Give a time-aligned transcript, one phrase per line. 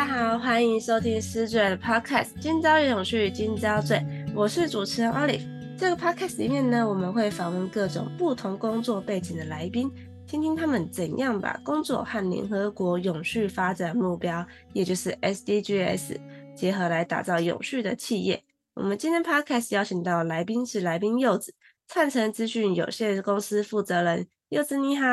[0.00, 3.98] 大家好，欢迎收听思缀的 Podcast《今朝永续，今朝醉》。
[4.34, 5.46] 我是主持人 Olive。
[5.76, 9.92] 这个 Podcast 里面呢，我们会访问各种不同工作背景的来宾，
[10.26, 14.42] 听听他们怎样把工作和联合国永续发展目标，
[14.72, 16.16] 也就是 SDGs
[16.56, 18.42] 结合来打造永续的企业。
[18.72, 21.54] 我们今天 Podcast 邀请到来宾是来宾柚子，
[21.86, 24.26] 灿成资讯有限公司负责人。
[24.48, 25.06] 柚子你好，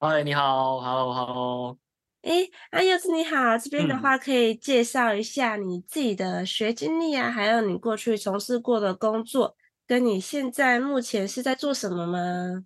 [0.00, 1.78] 嗨，你好，Hello Hello。
[2.22, 9.56] 哎，啊，柚子你好，这边的话可以介绍一下你自己的学经历啊，嗯、还有你过去从事过的工作，
[9.86, 12.64] 跟你现在目前是在做什么吗？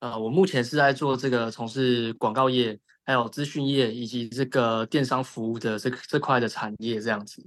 [0.00, 7.40] 呃，我目前是在做这个从事广告业，还有资讯业以及这个电商服务的这这块的产业这样子。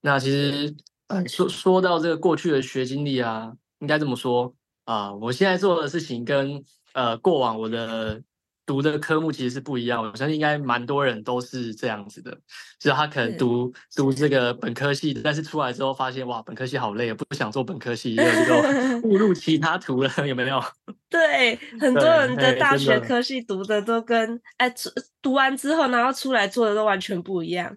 [0.00, 0.72] 那其实，
[1.08, 4.54] 呃，说说到这个过去的学经历啊，应该这么说
[4.84, 8.22] 啊、呃，我现在做的事情跟呃过往我的。
[8.66, 12.32] 读的科目其实是不一样，我相信应该蛮多人都是这样子的，
[12.80, 20.60] 就是他可能读读这个本科系的，但是出来之后发现哇，本科系好累，不想做本科系，就 误入其他途了，有没有？
[21.08, 24.74] 对，很多人的大学科系读的都跟哎，
[25.22, 27.76] 读完之后然后出来做的都完全不一样。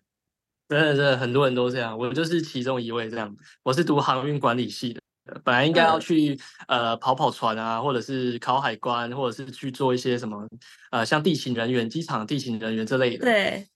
[0.67, 5.01] 真的，真的，很多人都这样，我就是其中一位这样，我是读航运管理系的。
[5.43, 10.47] 本来应该要去、嗯、呃跑跑船啊，或者是考海关，或者是去做一些什么
[10.91, 13.25] 呃像地勤人员、机场地勤人员之类的。
[13.25, 13.67] 对，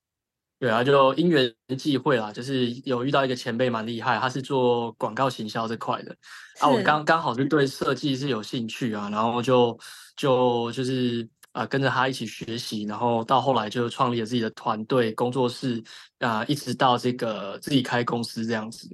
[0.60, 6.16] 对啊，就因缘际会啦，就是有遇到一个前辈蛮厉害，他是做广告行销这块的
[6.60, 6.70] 啊。
[6.70, 9.78] 我刚刚好是对设计是有兴趣啊，然后就
[10.16, 15.84] 就就是啊、呃、跟着他一起学习，然后到后来就创立了自己的团队工作室
[16.20, 18.90] 啊、呃，一直到这个自己开公司这样子。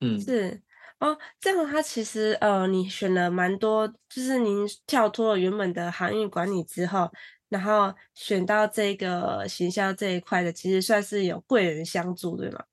[0.00, 0.62] 嗯，是。
[1.00, 7.08] 哦，这样他其实呃，你选了蛮多，就是您跳脱了原本的航运管理之后，
[7.48, 12.64] 然后选到这个行销这一块的，其实算是有贵人相助，对吗？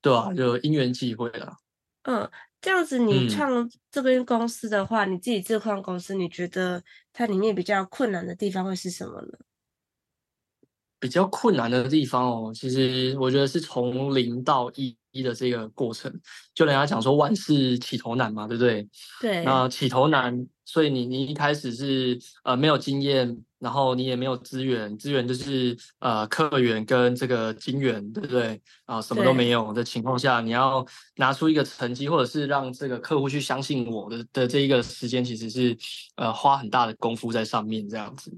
[0.00, 1.58] 对啊，就因缘际会了。
[2.04, 2.30] 嗯，
[2.62, 9.38] 这样子你创这边公司的话，嗯、你自己自创公司，你觉得它里面比较困难的地方会是什么呢？
[10.98, 14.96] 比较困难的地方哦，其实我觉得是从零到一。
[15.18, 16.12] 一的这个过程，
[16.54, 18.88] 就人家讲说万事起头难嘛，对不对？
[19.20, 19.44] 对。
[19.44, 28.54] 那起头难，所以你你一开始是呃没有经验，然后你也没有资源，资源就是呃客源跟这个金源，对不对？
[28.84, 30.86] 啊、呃，什么都没有的情况下，你要
[31.16, 35.76] 拿出一个成绩，或者是让这个客户去相信我的的这一个时间，其实是
[36.16, 38.32] 呃花很大的功夫在上面，这样子。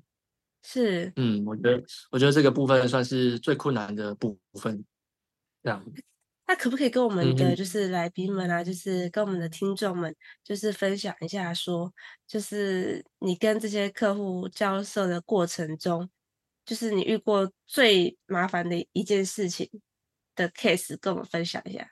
[0.63, 1.13] 是。
[1.17, 4.85] 嗯，我觉得我觉得这个部分算是最困难的部分，
[5.63, 5.85] 这样。
[6.51, 10.13] 那可不可以跟我们的就是来宾们啊，就是跟我们的听众们，
[10.43, 11.95] 就是分享一下，说
[12.27, 16.11] 就是你跟这些客户交涉的过程中，
[16.67, 19.71] 就是你遇过最麻烦的一件事情
[20.35, 21.89] 的 case，跟我们分享一下。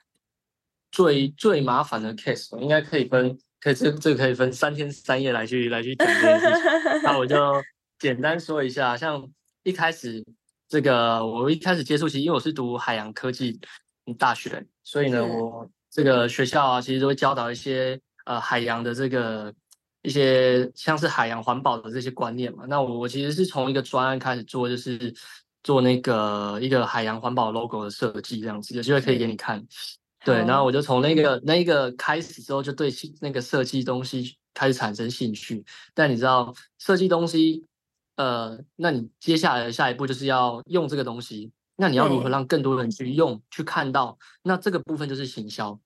[0.91, 7.01] 最最麻烦的 case，应该可以分，可以这这个可以分三天三夜来去来去讲这件事情。
[7.01, 7.37] 那我就
[7.97, 9.25] 简单说一下，像
[9.63, 10.21] 一开始
[10.67, 13.57] 这个我一开始接触，其实因为我是读海洋科技。
[14.15, 19.53] 大学，所以呢，我这个学校啊，其实都会教导一些呃海洋的这个
[20.01, 22.65] 一些像是海洋环保的这些观念嘛。
[22.67, 25.13] 那我我其实是从一个专案开始做，就是
[25.63, 29.65] 做那个一个海洋环保 logo 的设计这样子，有机会可以给你看。
[30.25, 32.91] 对，然后我就从那个那一个开始之后，就对
[33.21, 35.63] 那个设计东西开始产生兴趣。
[35.93, 37.65] 但你知道，设计东西，
[38.17, 41.51] 呃，那你接下来的下一步就是要用这个东西。
[41.81, 44.17] 那你要如何让更多人去用、去看到？
[44.43, 45.79] 那这个部分就是行销，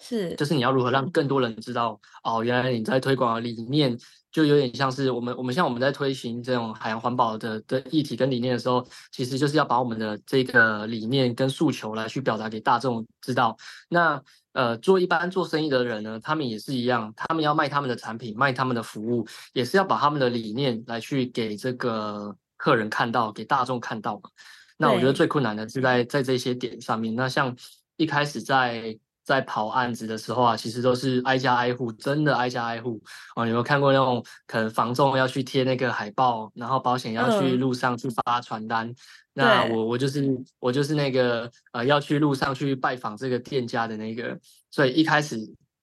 [0.00, 3.98] 是，就是你要如何让更多人知道哦，原来你在推广的理念
[4.30, 13.56] 就有点像是我们，我们像我们在推行这种海洋环保的的议题跟理念的时候，其实就是要把我们的这个理念跟诉求来去表达给大众知道。
[13.88, 14.22] 那
[14.52, 24.30] 呃，做一般做生意的人呢，他们也是一样，他们要卖他们的产品、卖他们的服务，也是要把他们的理念来去给这个客人看到，给大众看到嘛。
[24.76, 27.14] 那我觉得最困难的是在在这些点上面。
[27.14, 27.56] 那像
[27.96, 33.00] 一开始在在跑案子的时候啊，其实都是挨家挨户，真的挨家挨户
[33.36, 33.46] 哦。
[33.46, 38.88] 有没有看过那种可能房仲要去贴那个海报，然后保险要去路上去发传单？
[38.88, 38.96] 嗯、
[39.32, 40.28] 那我我就是
[40.58, 44.38] 我就是那个呃要去路上去拜访这个店家的那个。
[44.70, 45.38] 所以一开始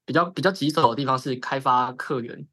[0.06, 2.46] 比较比较棘手的地方是开发客源，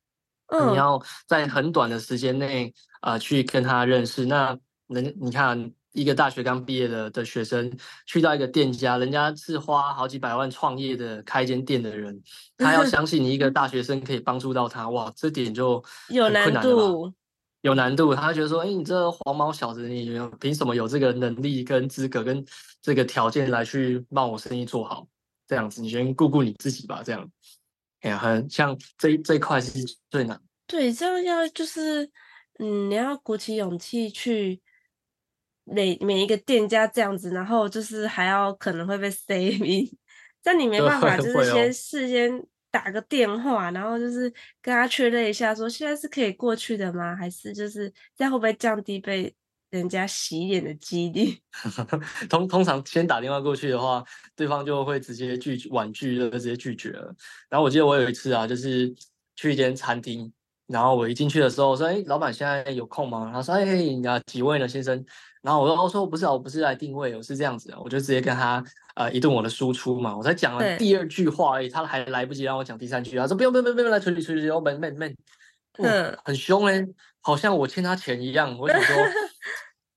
[0.46, 4.24] 嗯、你要在很短的时间内呃去跟他认识。
[4.24, 4.56] 那
[4.86, 5.72] 能你看。
[5.92, 7.72] 一个大学刚毕业的的学生
[8.06, 12.22] 去到一个店家，人家是花好几百万创业的开一间店的人，
[12.58, 15.82] 他要相信你一个大学生可以帮助到他，哇，这点就？
[16.10, 17.12] 有难度，
[17.62, 18.14] 有难度。
[18.14, 22.44] 他觉得说，哎，你这黄毛小子，你凭什么有这个能力跟资格跟
[22.82, 25.08] 这个条件来去帮我生意做好？
[25.46, 27.02] 这样子，你先顾顾你自己吧。
[27.02, 27.28] 这样，
[28.02, 29.80] 哎呀，很像这这一块是
[30.10, 30.40] 最难。
[30.66, 32.04] 对，这样要就是，
[32.58, 34.60] 嗯，你要鼓起勇气去。
[35.70, 39.90] 每每一个店家这样子，然后就是还要可能会被 saving，
[40.42, 47.14] 但你没办法， 就是先事先打个电话，然后就是跟他确认一下，说现在是可以过去的吗？
[47.16, 49.34] 还是就是这样会不会降低被
[49.70, 51.36] 人家洗脸的几率？
[52.28, 54.02] 通通常先打电话过去的话，
[54.34, 57.14] 对方就会直接拒绝婉拒，就直接拒绝了。
[57.50, 58.94] 然后我记得我有一次啊，就是
[59.36, 60.32] 去一间餐厅，
[60.68, 65.02] 然后我一进去的时候我说：“哎，老板现在有空吗？”他说：“哎，你要几位呢，先生？”
[65.40, 68.62] 然后我说：“我说不是，我不是来定位，我是这样子的，我就直接跟他
[68.94, 70.14] 呃一顿我的输出嘛。
[70.14, 75.16] 我才讲了第二句话而已，他还来不及让我讲第三句，他说不用不用不用不用来处理处理，我们们们，
[76.24, 76.86] 很凶嘞，
[77.22, 78.54] 好像我欠他钱一样。
[78.58, 78.96] 我想说，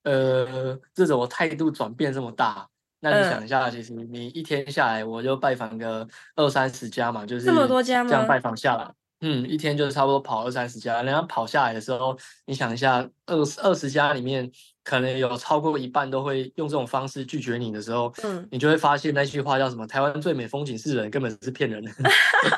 [0.09, 2.65] 呃，这种态度转变这么大，
[3.01, 6.07] 那你想一下，其实你一天下来，我就拜访个
[6.37, 8.09] 二三十家嘛，就是这么多家吗？
[8.09, 8.89] 这样拜访下来。”
[9.21, 14.51] 嗯，一天就是差不多跑二三十家，人家跑下来的时候，你想一下，二十二十家里面
[14.83, 19.85] 可能有超过一半都会用这种方式拒绝你的时候，嗯，你就会发现那句话叫什么？
[19.85, 21.91] 台湾最美风景是人，根本是骗人的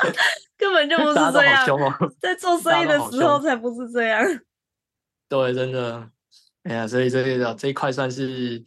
[0.58, 1.68] 根本就不是这样。
[1.68, 4.24] 哦、在做生意的时候才不是这样。
[5.28, 6.10] 对，真的，
[6.64, 8.64] 哎呀，所以这个这一块算是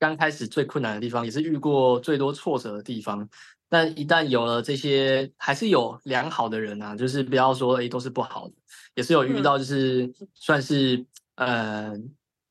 [0.00, 3.28] 刚开始最困难的地方，也是遇过最多挫折的地方。
[3.72, 8.54] 但一旦有了这些，还是有良好的人啊，就是不要说诶都是不好的，
[8.96, 10.98] 也是有遇到，就是算是、
[11.36, 11.98] 嗯、呃，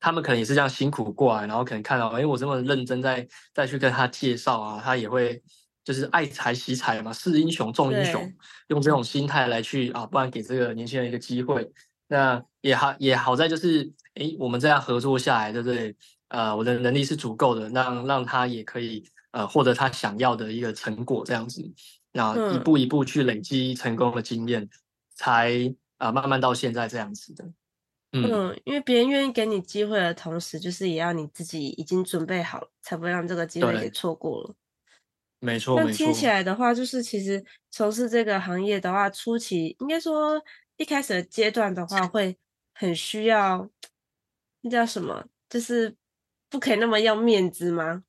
[0.00, 3.24] 他们可能也是这样辛苦过来，然后可能看到诶我这么认真在
[3.54, 5.40] 再去跟他介绍啊，他也会
[5.84, 8.20] 就是爱才惜才嘛，是英雄重英雄，
[8.70, 11.70] 用这种心态来去啊，不然给这个年轻人一个机会，
[12.08, 15.94] 那也好也好在就是诶我们这样合作下来，对不对？
[16.30, 19.04] 呃，我的能力是足够的，让让他也可以。
[19.32, 21.62] 呃，获得他想要的一个成果，这样子，
[22.12, 24.70] 那一步一步去累积成功的经验，嗯、
[25.14, 27.44] 才啊、呃、慢慢到现在这样子的。
[28.12, 34.54] 嗯，嗯，因为别人愿意给你机会的同时，就是也要你自己已经准备好了，才不会让这个机会给错过了。
[35.40, 40.40] 没错，那听起来的话，就是其实从事这个行业的话，初期应该说
[40.76, 42.36] 一开始的阶段的话，会
[42.74, 43.68] 很需要
[44.60, 45.26] 那叫什么？
[45.48, 45.96] 就是
[46.50, 48.04] 不可以那么要面子吗？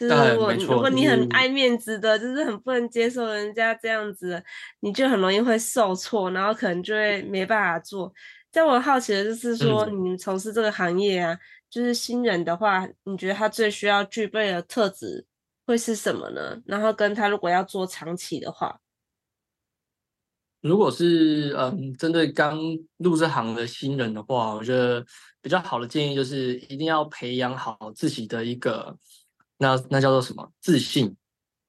[0.00, 4.42] 就是如果如果你很爱面子的，就是很不能接受人家这样子，
[4.80, 8.10] 你就很容易会受挫，然后可能就会没办法做。
[8.50, 11.38] 在我好奇的就是说，你从事这个行业啊，
[11.68, 15.26] 就是新人的话，你觉得他最需要具备的特质
[15.66, 16.62] 会是什么呢？
[16.64, 18.80] 然后跟他如果要做长期的话，
[20.62, 22.58] 如果是嗯针对刚
[22.96, 25.04] 入这行的新人的话，我觉得
[25.42, 28.96] 比较好的建议就是一定要培养好自己的一个。
[29.62, 30.50] 那那叫做什么？
[30.58, 31.14] 自信，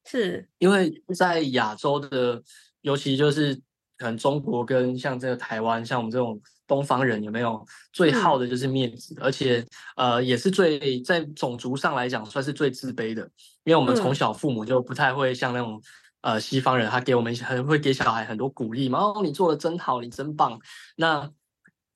[0.06, 2.42] 是因为在亚洲的，
[2.80, 3.54] 尤其就是
[3.98, 9.65] 可能中国跟像这个台湾，像我们这种东方人，有没有最好的就是面子，嗯、而且
[9.98, 13.30] 呃也是最在种族上来讲算是最自卑的，
[13.65, 15.74] 因为我们从小父母就不太会像那种、
[16.22, 20.58] 嗯、呃西方人，他给我们很会给小孩很多鼓励嘛，哦你做的真好，你真棒。
[20.96, 21.30] 那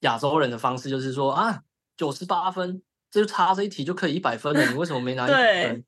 [0.02, 1.62] 亚洲人的方式就是说啊
[1.96, 2.82] 九十八分。
[3.12, 5.86] 这就差这一题就可以一百分了，你为什么没拿一百分？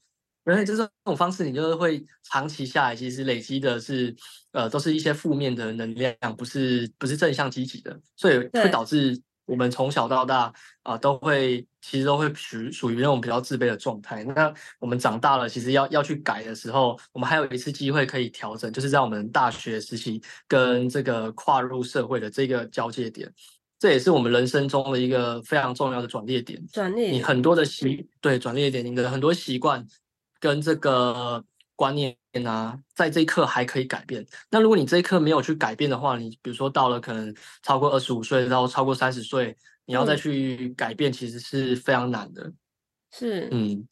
[0.48, 4.16] 对，因为就是这种方式，你就是会长期下来，其实累积的是，
[4.54, 10.44] 呃，都是一些负面的能量，不是不是正向积极的，所以会导致我们从小到大
[10.84, 14.24] 啊、呃，都会其实都会属属于那种比较自卑的状态。
[14.24, 23.30] 那我们长大了，其实要要去改的时候，我们还有一次机会可以调整，就是在我们大学时期跟这个跨入社会的这个交界点。
[23.80, 26.66] 这也是我们人生中的一个非常重要的转捩点。
[26.72, 29.86] 转捩点，你很多的习对转捩点，你的很多习惯
[30.40, 31.44] 跟这个
[31.76, 32.16] 观念
[32.46, 34.26] 啊，在这一刻还可以改变。
[34.50, 42.52] 那如果你这一刻没有去改变的话，你比如说到了可能超过二十五岁到超过三十岁，你要再去改变，其实是非常难的。
[43.12, 43.88] 是，嗯，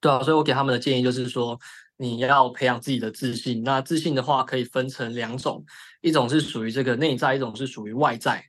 [0.00, 1.58] 对啊，所以我给他们的建议就是说，
[1.96, 3.62] 你要培养自己的自信。
[3.62, 5.64] 那自信的话，可以分成两种，
[6.00, 8.44] 一种是属于这个内在，一种是属于外在。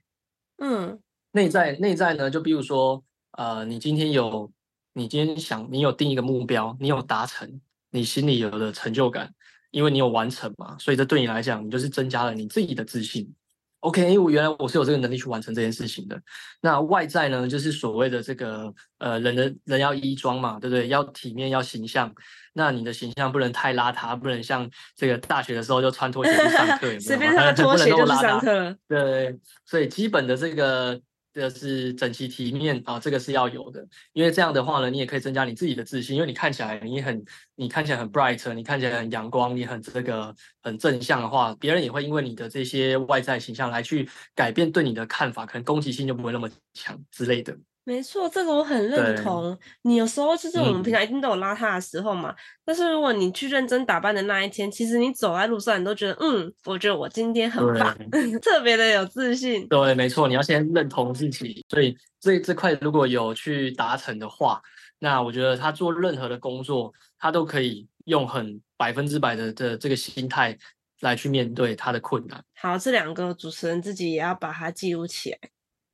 [0.58, 0.98] 嗯，
[1.32, 4.50] 内在内在呢，就比如说，呃，你今天有，
[4.94, 9.32] 你今天想，你有定一个目标，你有达成，你心里有了成就感，
[9.70, 13.32] 因为你有完成嘛，所以这对你来讲，你就是增加了你自己的自信。
[13.80, 16.20] OK，因为我原来我是有这个能力去完成这件事情的。
[16.60, 20.86] 那外在呢，就是所谓的这个呃，人的人要衣装嘛，对不对？
[20.86, 22.14] 要体面，要形象。
[22.52, 27.00] 那你的形象不能太邋遢，不能像这个大学的时候就穿拖鞋去上课，有没有？
[27.00, 28.76] 随便穿 拖鞋就去上课。
[28.86, 31.00] 对，所以基本的这个。
[31.32, 37.24] 这是整齐体面啊，这个是要有的，因为这样的话呢，你也可以增加你自己的自信，因为你看起来你很，
[37.54, 47.56] 你看起来很 bright，你看起来很阳光，你很这个很正向的话，别人也会因为你的这些外在形象来去改变对你的看法，可能攻击性就不会那么强之类的。
[47.84, 49.58] 没错，这个我很认同。
[49.82, 57.92] 你有时候就是我们平常一定都有邋遢的时候嘛，嗯、但是如果你去认真打扮的那一天，其实你走在路上，你都觉得，嗯，我觉得我今天很棒，
[58.40, 59.66] 特别的有自信。
[59.66, 61.64] 对，没错，你要先认同自己。
[61.68, 64.62] 所以这这块如果有去达成的话，
[65.00, 70.56] 那我觉得他做任何的工作，他都可以用很百分之百的的这个心态
[71.00, 72.44] 来去面对他的困难。
[72.54, 75.38] 好，这两个主持人自己也要把它记录起来。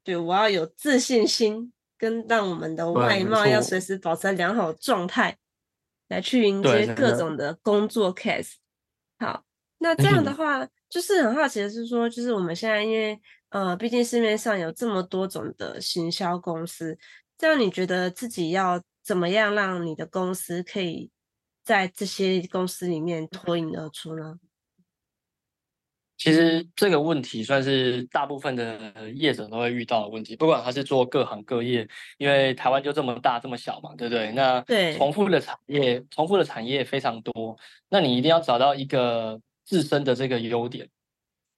[0.04, 1.72] 对，我要有自信心。
[1.98, 5.36] 跟让我们的外貌要随时保持良好状态，
[6.08, 8.54] 来去迎接各种的工作 case。
[9.18, 9.44] 好，
[9.78, 16.96] 那这样的话，就是很好奇的是说，就是我们现在因为呃，毕竟市面上有这么多种的行销公司，
[17.36, 21.10] 这样你觉得自己要怎么样让你的公司可以
[21.64, 24.38] 在这些公司里面脱颖而出呢？
[26.18, 34.32] 其实这个问题算是大部分的业者都会遇到的问题，不管他是做各行各业，因为台湾就这么大这么小嘛，对不对？
[34.32, 34.60] 那
[34.96, 37.56] 重复的产业，重复的产业非常多，
[37.88, 40.88] 那你一定要找到一个自身的这个优点，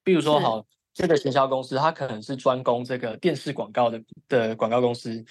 [0.03, 0.65] 比如说好。
[0.93, 5.23] 这个行销公司，它可能是专攻这个电视广告的的广告公司，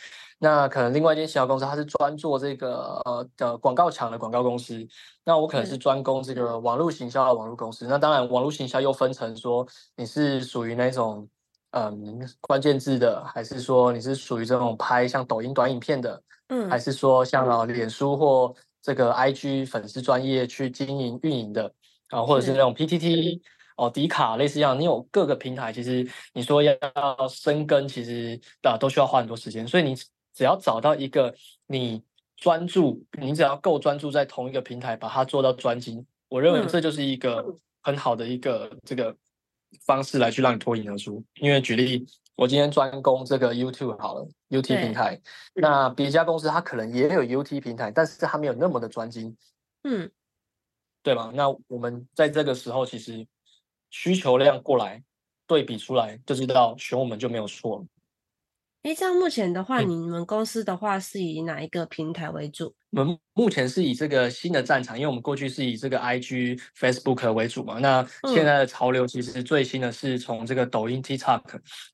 [0.42, 4.74] 那可能另外一间行销公司，它是专做这个呃的广告墙的广告公司，
[5.22, 7.86] 那我可能是专攻这个网络行销的网络公司。
[7.86, 9.66] 那当然，网络行销又分成说
[9.96, 11.28] 你是属于那种
[11.72, 21.70] 嗯关键字的，还是说你是属于这种拍像抖音短影片的，嗯，还是说像啊脸书或这个 IG 粉丝专业去经营运营的
[22.08, 23.42] 啊，或者是那种 PTT。
[23.76, 26.76] 哦，迪卡类似一样，你有各个平台，其实你说要
[27.30, 29.66] 深耕，其实啊都需要花很多时间。
[29.66, 29.96] 所以你
[30.40, 31.34] 只要找到一个
[31.66, 32.02] 你
[32.34, 39.14] 专注，你只要够专注在同一个平台，把它做到专精，我认为这就是一个很好的一个这个
[39.84, 41.22] 方式来去让你脱颖而出。
[41.34, 42.06] 因为举例，
[42.36, 45.20] 我今天专攻这个 YouTube 好了，UT 平台，
[45.52, 49.36] 那别家公司它可能也有 UT 平台，但是它没有那么的专精，
[49.82, 50.10] 嗯，
[51.02, 51.30] 对吧？
[51.34, 53.26] 那我们在这个时候其实。
[53.92, 55.02] 需求量过来
[55.48, 57.84] 对比出来就知道选我们就没有错了。
[58.82, 62.74] 哎，这样目前的话，嗯、你们公司的话是以哪一个平台为主？
[62.92, 67.78] 我们目前是以这个新的战场，因为我们过去是以这个 IG、Facebook 为主嘛。
[67.78, 71.42] 那现在的潮流其实最新的是从这个抖音 TikTok，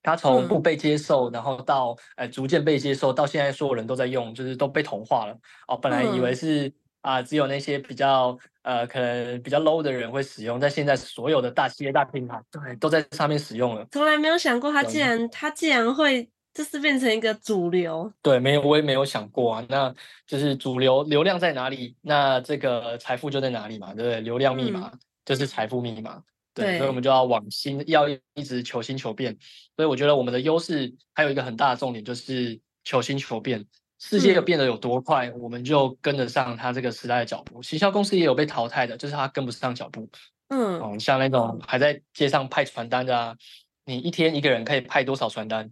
[0.02, 5.36] 它从不被接受，然后到呃逐渐被接受，到现在所有人都在用，就是都被同化了。
[5.66, 6.72] 哦，本来以为是。
[7.02, 13.86] 啊，只有那些比较呃，可能比较 low 的人会使用，但现在所有的大企业、大品牌，对，都在上面使用了。
[13.92, 18.10] 从来没有想过，它竟然它竟然会就是变成一个主流。
[18.22, 19.66] 对，没有，我也没有想过啊。
[19.68, 19.94] 那
[20.26, 24.22] 就是主流流量在哪里，那这个财富就在哪里嘛，对不对？
[24.22, 24.90] 流量密码
[25.26, 26.14] 就是财富密码。
[26.14, 29.36] 嗯、对，对，所以我们就要往新，要一直求新求变。
[29.76, 33.62] 所以我觉得我们的优势还有一个很大的重点就是求新求变。
[33.98, 37.62] 世界又变得有多快，嗯，我们就跟得上它这个时代的脚步。
[37.62, 40.08] 行销公司也有被淘汰的，就是它跟不上脚步。
[40.48, 43.36] 嗯，哦，像那种还在街上派传单的啊，
[43.84, 45.70] 你一天一个人可以派多少传单？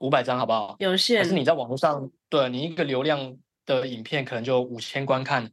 [0.00, 0.76] 五百张，好不好？
[0.80, 1.22] 有限。
[1.22, 5.50] 可是你在网络上，对你一个流量的影片可能就五千观看，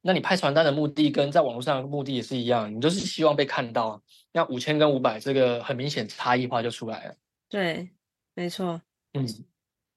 [0.00, 4.00] 那你派传单的目的跟在网络上的目的也是一样，你就是希望被看到啊。
[4.32, 7.14] 那五千跟五百这个很明显差异化就出来了。
[7.48, 7.90] 对，
[8.34, 8.80] 没错。
[9.14, 9.26] 嗯。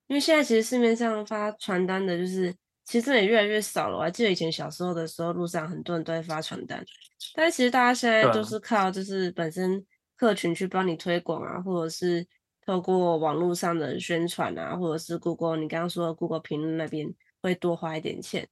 [0.08, 2.54] 因为现在其实市面上发传单的，就是
[2.84, 3.96] 其实也越来越少了。
[3.96, 6.84] 我还记得以前小时候的时候，路上很多人都会发传单，
[7.34, 9.86] 但是其实大家现在都是靠就是本身
[10.18, 12.28] 客群去帮你推广啊，或者是
[12.66, 18.48] 透过网络上的宣传啊，或者是 Google 你刚刚说的 Google 评论那边会多花一点钱。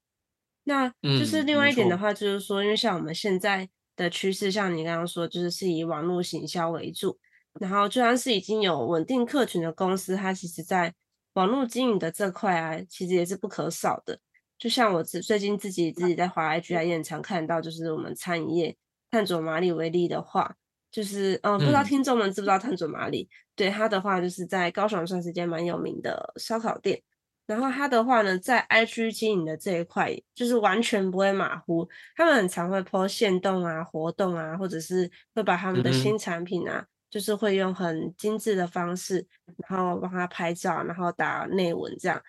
[0.63, 7.17] 那就是另外一点的话，就是说，因为像我们现在的趋势，像你刚刚说，就是是以网络行销为主，
[7.59, 10.93] 然后就算是已经有稳定客群的公司，它其实在
[11.33, 14.19] 网络经营的这块啊，其实也是不可少的。
[14.57, 18.77] 就像我自最近自己自己在滑 IG 也很常看到，就是我们餐饮业
[19.09, 20.57] 碳佐马里为例的话，
[20.91, 23.24] 就是嗯，不知道听众们知不知道碳佐麻里？
[23.24, 27.01] 嗯、对他的话，就是在高雄算是间蛮有名的烧烤店。
[27.46, 31.89] 然后他的话呢，在 IG 经营的这一块，就是完全不会马虎。
[32.15, 39.25] 他们很常会 po 限动啊、活动啊，或者是会把他们的新产品啊，嗯、就是会用很精致的方式，
[39.67, 42.22] 然后帮他拍照，然后打内文这样。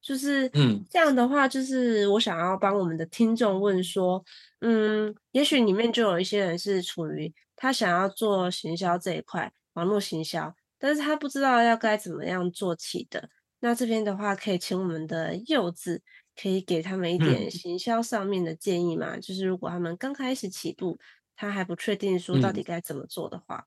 [0.00, 4.24] 就是嗯，这样的话，就是我想要帮我们的听众问说，
[4.60, 13.28] 嗯，也许里面就有一些人是处于他想要做行销这一块，网络行销，但是他不知道要该怎么样做起的。
[13.58, 16.00] 那这边的话，可以请我们的柚子
[16.40, 19.16] 可以给他们一点行销上面的建议嘛？
[19.16, 20.96] 嗯、就是如果他们刚开始起步，
[21.34, 23.66] 他还不确定说到底该怎么做的话。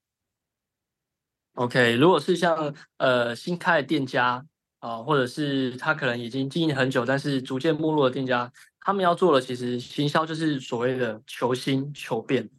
[1.55, 4.45] 嗯、OK，如果是像呃新开的店家
[4.79, 12.49] 啊、呃，或者是他可能已经经营很久，但是逐渐没落的店家，他们要做的其实行销就是所谓的求新求变。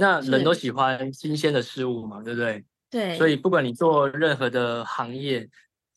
[0.00, 2.64] 那人都喜欢新鲜的事物嘛，对不对？
[2.90, 3.16] 对。
[3.16, 5.48] 所以不管你做任何的行业。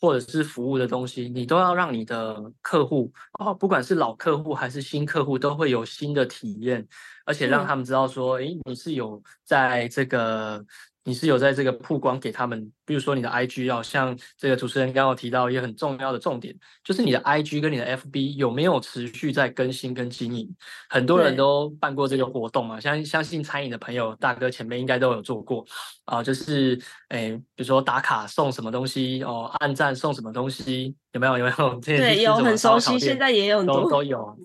[0.04, 6.86] 或者是服务的东西，你都要让你的客户哦，不管是老客户还是新客户，都会有新的体验，
[7.24, 10.62] 而且让他们知道说，诶，你是有在这个。
[11.06, 20.50] 你是有在这个曝光给他们，比如说你的 IG 要像这个主持人刚刚提到一个很重要的重点，就是你的 IG 跟你的 FB 有没有持续在更新跟经营？
[20.90, 25.66] 很多人都办过这个活动嘛，相相信餐饮的朋友大哥前辈应该都有做过
[26.06, 26.80] 啊，就是
[27.10, 31.38] 诶，比如说打卡送什么东西哦，按赞送什么东西，有没有？
[31.38, 31.76] 有没有？
[31.84, 34.38] 对，有很熟悉，现在也有很多都都 有。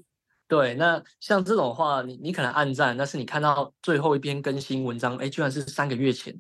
[0.49, 6.35] 对，那像这种话，你你可能暗赞，但是你看到最后一篇更新文章，哎，居然是三个月前，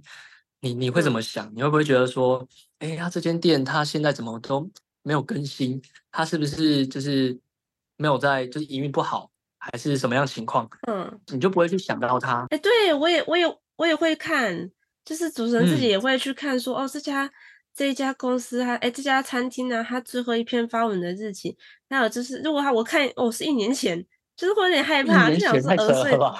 [0.62, 1.52] 你你会怎么想？
[1.54, 2.48] 你会不会觉得说，
[2.78, 4.66] 哎，他这间店他现在怎么都
[5.02, 5.80] 没有更新？
[6.10, 7.38] 他是不是就是
[7.98, 10.66] 没有在，就是营运不好，还是什么样情况？
[10.86, 12.46] 嗯，你就不会去想到他。
[12.48, 13.44] 哎，对我也我也
[13.76, 14.70] 我也会看，
[15.04, 17.30] 就是主持人自己也会去看说，说、嗯、哦这家。
[17.78, 21.56] 这一家公司他哎，这家餐厅呢，它最后一篇发文的日期，
[21.88, 24.04] 还有就是，如果他我看哦，是一年前，
[24.36, 26.34] 就是会有点害怕，就想说呃，所以对啊，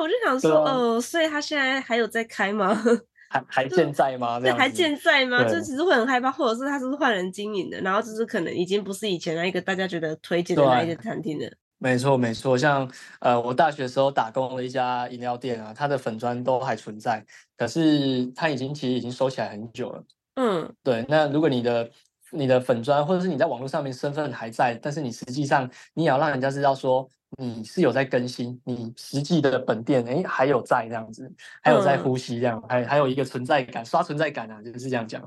[0.00, 2.80] 我就想 说呃，所以他现在还有在开吗？
[3.28, 4.38] 还还健在吗？
[4.38, 5.42] 对，还健在吗？
[5.42, 11.50] 就其实会很害怕，或者是他是不是换人经营的，然后就是可能已经不是以前那一个大家觉得推荐的那一个餐厅了。
[11.78, 17.26] 没错没错，像呃，我大学的时候打工的一家饮料店啊，它的粉砖都还存在，
[17.56, 20.04] 可是它已经其实已经收起来很久了。
[20.40, 21.04] 嗯，对。
[21.08, 21.90] 那如果你的
[22.30, 31.28] 你的粉砖或者是你在网络上面身份还在，但是你实际上你也要让人家知道说你是有在更新，你实际的本店哎还有在这样子，
[31.60, 35.20] 还有在呼吸这样，还还有一个存在感，刷存在感啊，就是这样讲。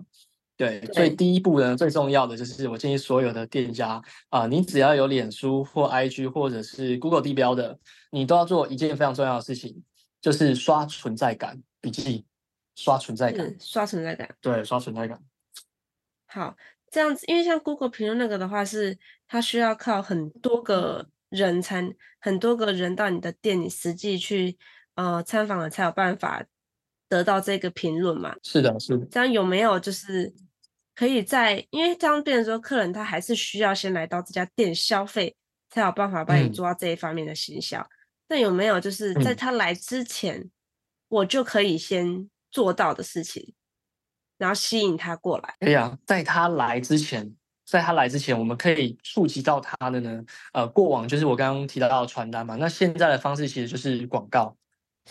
[0.56, 7.78] 对，对，所以第一步呢，最重要的就是我建议所有的店家啊，你只要有脸书或 IG 或者是 Google 地标的，
[8.12, 9.84] 你都要做一件非常重要的事情，
[10.22, 12.26] 就是刷存在感笔记。
[12.76, 15.22] 刷存在感，刷存在感，对，刷存在感。
[16.26, 16.56] 好，
[16.90, 24.58] 这样子，因为像 Google 评论那个的话是，是它需要靠很多个人参，很多个人到你的店里实际去
[24.96, 26.46] 呃参访了，才有办法
[27.10, 28.36] 得到这个评论嘛。
[28.42, 29.06] 是的，是的。
[29.08, 30.34] 这样有没有就是
[30.96, 35.36] 可以在，因为这样变成说，客人他还是需要先来到这家店消费，
[35.70, 37.86] 才有办法帮你做到这一方面的行销。
[38.30, 40.52] 那、嗯、有没有就是在他来之前，嗯、
[41.10, 42.30] 我就可以先。
[42.52, 43.54] 做到的事情，
[44.38, 45.56] 然后吸引他过来。
[45.60, 47.34] 对呀，在他来之前，
[47.66, 50.24] 在他来之前，我们可以触及到他的呢。
[50.54, 52.56] 呃，过往就是我刚刚提到的传单嘛。
[52.56, 54.56] 那现在的方式其实就是广告。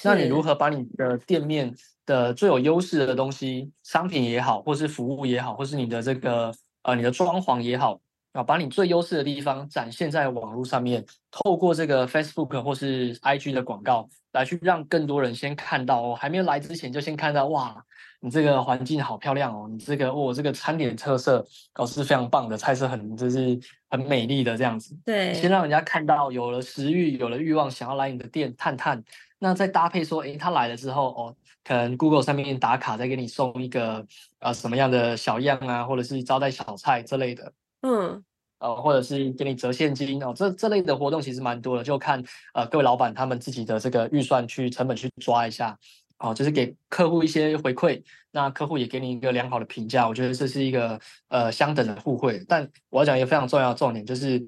[0.04, 1.74] 那你如何把你的店面
[2.06, 8.00] 的最有优势的东西，商品也好，或是服务也好，或是你的这个呃你的装潢也好，
[8.32, 14.08] 啊，把你最优势的地方展现在网络上面，透过这个 Facebook 或是 IG 的广告。
[14.32, 17.84] 来去让更多人先看到哦，还没有来之前就先看到哇，
[18.20, 24.96] 你这个环境好漂亮哦，你这个哦这个餐点特色哦是非常棒的，菜色很就是很美丽的这样子。
[25.04, 29.02] 对，先让人家看到有了食欲，有了欲望，想要来你的店探探。
[29.40, 34.06] 那再搭配说，诶，他来了之后哦，可能 Google 上面打卡，再给你送一个
[34.38, 37.52] 呃什么样的小样啊，或者是招待小菜之类的。
[37.82, 38.24] 嗯。
[38.60, 45.74] 呃，或者是给你折现金哦，这这类的活动其实蛮多的，就看呃各位老板他们自己的这个预算去成本去抓一下，
[46.18, 52.44] 哦，就是给客户一些回馈，那客户也给你一个良好的评价，我觉得这是一个呃相等的互惠。
[52.46, 54.46] 但我要讲一个非常重要的重点，就是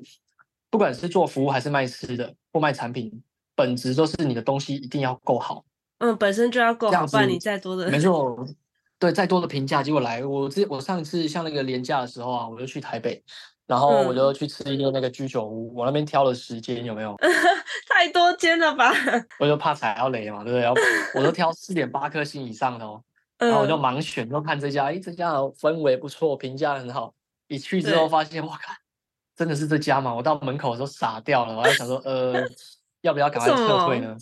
[0.68, 3.10] 不管是做服务还是卖吃的或卖产品，
[3.56, 5.64] 本质都是你的东西一定要够好。
[6.00, 8.46] 嗯，本身就要够好，不然你再多的没错。
[9.02, 13.20] 对，再多的评价，结果来，我之我上一次像那个连假的时候啊，我就去台北，
[13.66, 17.16] 然后我就去吃一个那个居酒屋，我那边挑了十间，有没有？
[17.90, 18.92] 太多间了吧？
[19.40, 20.60] 我就怕踩到雷嘛，对不对？
[20.60, 20.80] 然后
[21.16, 23.02] 我都挑四点八颗星以上的哦，
[23.38, 27.12] 然后我就盲选，就看这家，哎，这家的氛围不错，评价很好。
[27.48, 28.72] 一去之后发现，哇靠，
[29.34, 30.14] 真的是这家嘛？
[30.14, 32.40] 我到门口的时候傻掉了，我还想说，呃，
[33.00, 34.16] 要不要赶快撤退呢？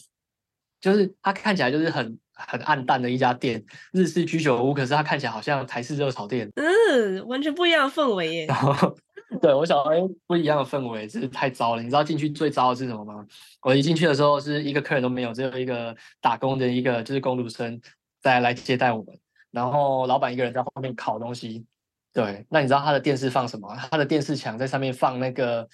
[0.81, 8.47] 就是它看起来就是很很暗淡的一家店，日式居酒屋，可是它看起来好像台式热炒店，嗯，完全不一样的氛围耶。
[8.47, 8.95] 然后，
[9.41, 11.83] 对我想，哎，不一样的氛围，真是太糟了。
[11.83, 13.27] 你知道进去最糟的是什么吗？
[13.63, 17.81] 我一进去的时候是一个客人都没有，只有一个打工的一个就是工读生
[18.21, 19.19] 在来接待我们，
[19.51, 21.65] 然后老板一个人在后面烤东西。
[22.13, 23.73] 对，那你知道他的电视放什么？
[23.91, 25.69] 他的电视墙在上面放那个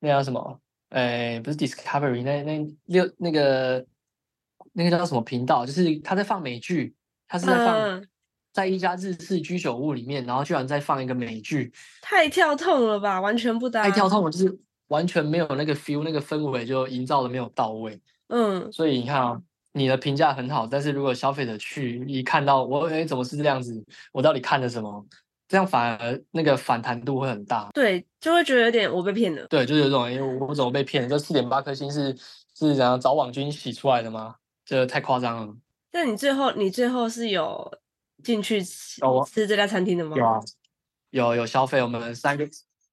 [0.00, 0.60] 那叫什么？
[0.90, 3.84] 哎，不是 Discovery，那那六那个。
[4.76, 5.64] 那个叫什么频道？
[5.64, 6.94] 就是他在放美剧，
[7.26, 8.06] 他是在放、嗯、
[8.52, 13.82] 在一家日式居酒屋里面，然后居然在放一个美剧，太跳痛了吧，完全不搭。
[13.82, 14.58] 太跳痛了，就是
[14.88, 17.98] 完全没有那个 feel，那个氛围就营造的没有到位。
[18.28, 19.40] 嗯，所以你看啊，
[19.72, 23.82] 你的评价很好，但是如果消费者去一看到我，哎，怎么是这样子？
[24.12, 25.06] 我到底看了什么？
[25.48, 27.70] 这样反而那个反弹度会很大。
[27.72, 29.46] 对，就会觉得有点我被骗了。
[29.46, 31.08] 对，就是有种，因为我怎么被骗了？
[31.08, 32.12] 这四点八颗星是
[32.54, 34.34] 是怎样找网军洗出来的吗？
[34.66, 35.54] 这太夸张了。
[35.92, 37.72] 那你最后，你最后是有
[38.22, 39.00] 进去吃
[39.32, 40.16] 吃这家餐厅的吗？
[40.16, 40.40] 有啊，
[41.10, 42.46] 有有消费，我们三个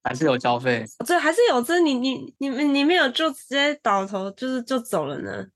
[0.04, 0.86] 还是有消费。
[1.06, 5.48] 这还是有，这你你你们你没有就直接倒头就是就走了呢？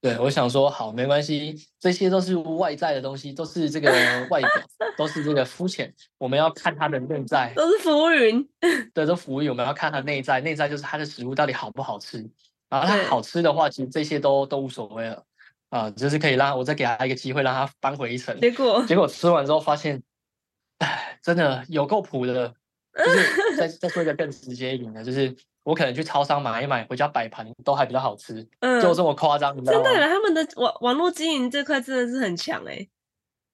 [0.00, 3.90] 对，我想说好，没关系，这些都是外在的东西，都是这个
[4.30, 4.50] 外表，
[4.98, 5.92] 都是这个肤浅。
[6.18, 8.46] 我们要看它的内在， 都是服务云。
[8.92, 12.18] 对，都服务云，我们要看它内在，内在就是它的食物到底好不好吃。
[12.68, 15.24] 然后它好吃的话，其实这些都都无所谓了。
[15.74, 18.38] 啊，就是可以让我再给他一个机会，让他扳回一城。
[18.40, 20.00] 结果，结果吃完之后发现，
[20.78, 22.54] 哎，真的有够普的。
[22.96, 25.34] 就是 再再说一个更直接一点的，就是
[25.64, 28.46] 我可能去超商买一买，回家摆盘都还比较好吃。
[28.60, 29.82] 嗯，就这么夸张，你知道吗？
[29.82, 32.88] 真的，他们的网网络经营这块真的是很强哎、欸。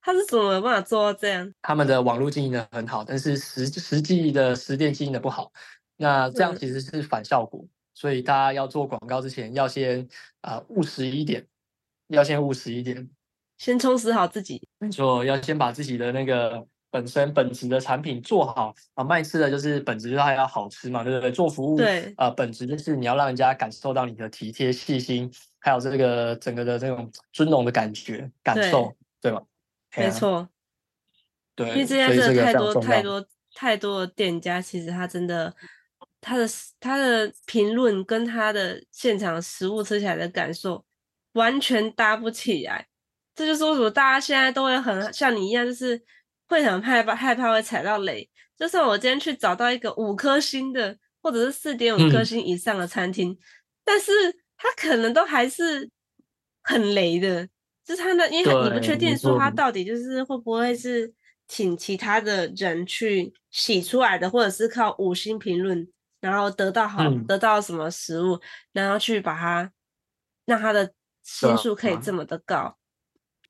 [0.03, 1.51] 他是怎么有办法做到这样？
[1.63, 5.51] 他们的网络经营的很好，但是实实际的实店经营的不好。
[5.97, 10.07] 那这样其实是反效果，嗯、所以大家要做广告之前，要先
[10.43, 11.47] 啊、呃、务实一点。
[12.11, 13.09] 要先务实一点，
[13.59, 14.67] 先充实好自己。
[14.79, 19.05] 没错，要先把自己的那个本身本质的产品做好啊。
[19.05, 21.31] 卖吃的就是本质，它要好吃嘛，对不对？
[21.31, 29.43] 做服务，对，啊、呃，本质就是你要让人家感受到你的体贴、细心，还有这个整个的这种尊荣的感觉、感受，对，对吧？
[29.97, 30.49] 没错，
[31.55, 35.55] 对，因为这件事太多太多太多的店家，其实他真的
[36.21, 36.47] 他的
[36.81, 40.85] 他的评论跟他的现场食物吃起来的感受。
[41.35, 42.89] 完全搭不起来，
[43.35, 46.03] 这就是为什么大家现在都会很像你一样，就是
[46.49, 48.29] 会很害怕，害怕会踩到雷。
[48.59, 53.39] 就算我今天去找到一个五颗星的，或者是四点五颗星以上的餐厅，嗯、
[53.85, 54.11] 但是
[54.57, 55.89] 它可能都还是
[56.63, 57.49] 很雷的。
[57.85, 61.13] 就是它的，因为你不确定说它到底就是会不会是
[61.49, 65.89] 请其他的人去洗出来的，或者是靠五星评论，
[66.21, 68.39] 然后得到好、嗯、得到什么食物，
[68.73, 69.73] 然后去把它
[70.45, 70.93] 让它的。
[71.23, 72.77] 星数可以这么的高，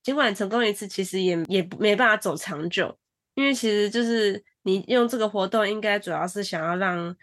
[0.02, 2.98] 尽管成功一次，其实也也没办法走长久，
[3.34, 7.16] 因为其实就是你用这个活动，应该主要是想要让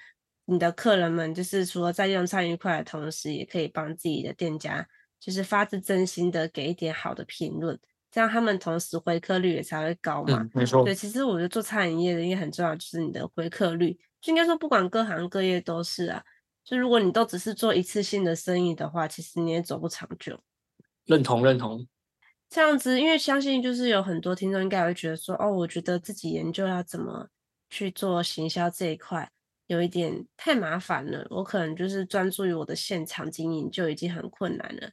[0.46, 4.88] 你的客人们，就是除了在用餐愉快的同时，也可以帮自己的店家，
[5.20, 7.78] 就是发自真心的给一点好的评论，
[8.10, 10.40] 这样他们同时回客率也才会高嘛。
[10.42, 10.84] 嗯，没错。
[10.84, 16.24] 对，其实我觉得做餐饮业的一个很重要，就是你的回客率，就应该说不管各行各业都是啊。
[16.68, 20.38] 就如果你都只是做一次性的生意的话，其实你也走不长久。
[21.06, 21.88] 认同认同，
[22.50, 27.30] 这样子，因为相信就是有很多听众应该会觉得说，哦，我觉得自己研究要怎么
[27.70, 29.32] 去做行销这一块，
[29.68, 31.26] 有一点太麻烦了。
[31.30, 34.90] 我可能就是专注于我的现场经营就已经很困难了。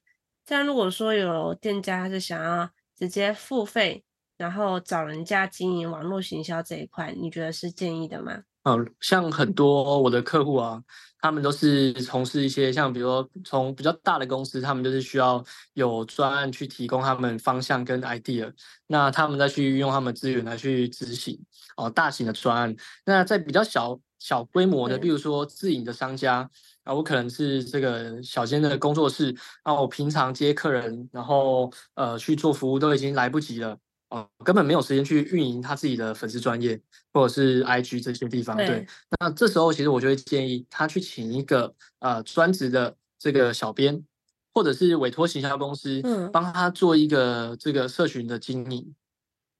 [0.47, 4.05] 这样如果说有店家他是想要直接付费，
[4.37, 8.45] 然后找人家经营网络行销这一块，你觉得是建议的吗？
[8.64, 10.83] 嗯，像很多我的客户啊，
[11.20, 18.50] 他们都是从事一些像，比如说从比较大的公司，他们就是需要有专案去提供他们方向跟 idea，
[18.87, 21.38] 那他们再去运用他们资源来去执行
[21.77, 22.74] 哦，大型的专案。
[23.05, 26.48] 那在比较小小规模的，比如说自营的商家
[26.85, 33.77] 啊，我可能是这个小间的工作室，啊，我平常接客人，然后呃去做服务都已经来不及了。
[34.11, 36.81] 哦，根本没有时间去运营他自己的粉丝专业
[37.12, 38.57] 或者是 IG 这些地方。
[38.57, 38.87] 对，对，
[39.21, 44.05] 那这时候其实我就会建议他去请一个呃专职的这个小编，
[44.53, 48.95] 或者是委托行销公司，嗯，帮他做一个这个社群的经营。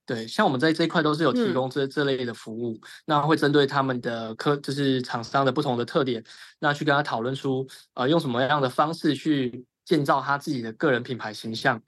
[0.07, 6.23] 对，像我们在这一块都是有提供这、嗯、这类的服务，那会针对他们的客，就是厂商的不同的特点，
[6.59, 11.83] 那去跟他讨论出，呃，用什么样的方式去建造他自己的个人品牌形象，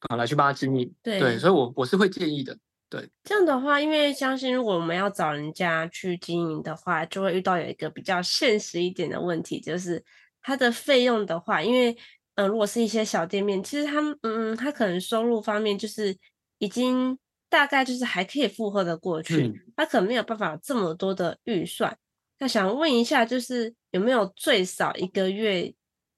[0.00, 0.94] 啊，来去帮他经营。
[1.02, 2.56] 对，对，所以我我是会建议的。
[2.88, 10.02] 对，这样的话，因为相信如果我们要找人家去经营的话，就会遇到有一个比较现实一点的问题，就是
[10.40, 11.92] 它的费用的话，因为，
[12.36, 16.16] 嗯、呃，如果是一些小店面，其实他们，嗯，他可能收入方面就是
[16.58, 17.18] 已经。
[17.50, 21.96] 大概就是还可以负荷的过去，他可能没有办法这么多的预算。
[22.38, 25.72] 那想问一下，就是有没有最少一个月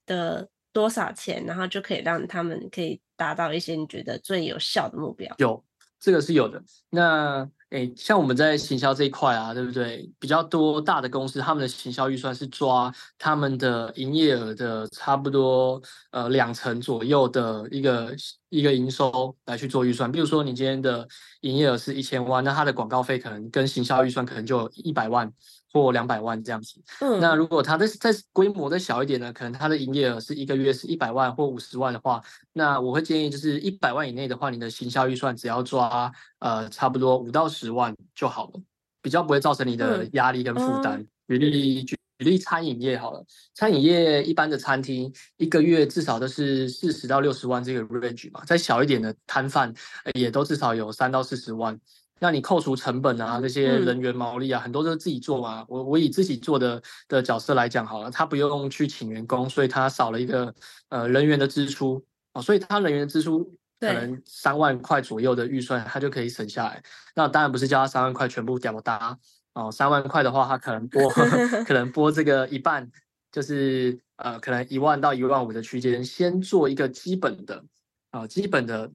[0.06, 5.30] 的多少钱，然后就可以让他们可以达到一些你觉得最有效的目标？
[5.36, 5.62] 有，
[6.00, 6.62] 这个是有的。
[6.88, 10.10] 那诶，像我们在行销这一块啊，对不对？
[10.18, 15.80] 比较多大的公司，他们的行销预算是抓他们的营业额的差不多
[16.12, 18.16] 呃两成左右的一个
[18.48, 20.10] 一个营收来去做预算。
[20.10, 21.06] 比如说你今天的
[21.42, 25.30] 营业额是一千万，那它的广告费可能跟行销预算可能就一百万。
[25.72, 32.20] 或两百万这样子，嗯，那如果它的再规模再小一点呢，可能它的营业额是一个月是一百万或五十万的话，
[32.52, 38.60] 那我会建议就是一百万以内的话，你的行销预算只要抓呃差不多五到十万就好了，
[39.00, 41.06] 比较不会造成你的压力跟负担。
[41.28, 49.72] 举例举举例餐饮业好了，餐饮业一般的餐厅一个月至少都是四十到六十万这个 range 嘛，再小一点的摊贩
[50.14, 51.78] 也都至少有三到四十万。
[52.22, 55.64] 那你扣除成本啊，这些人员毛利啊，嗯、很多都是自己做嘛。
[55.66, 60.54] 我我以自己做的的角色来讲好了，他不用去请员工，所以他少了一个
[60.90, 62.04] 呃人员的支出
[62.34, 63.42] 啊，所以他人员的支出
[63.80, 66.82] 可能三万块左右的预算，他就可以省下来。
[67.14, 69.18] 那当然不是叫他三万块全部屌搭
[69.54, 71.08] 哦，三万块的话，他可能拨
[71.66, 72.86] 可能拨这个一半，
[73.32, 77.64] 就是呃可能一万到一万五的区间，先做一个基本的
[78.10, 78.92] 啊、呃、基本的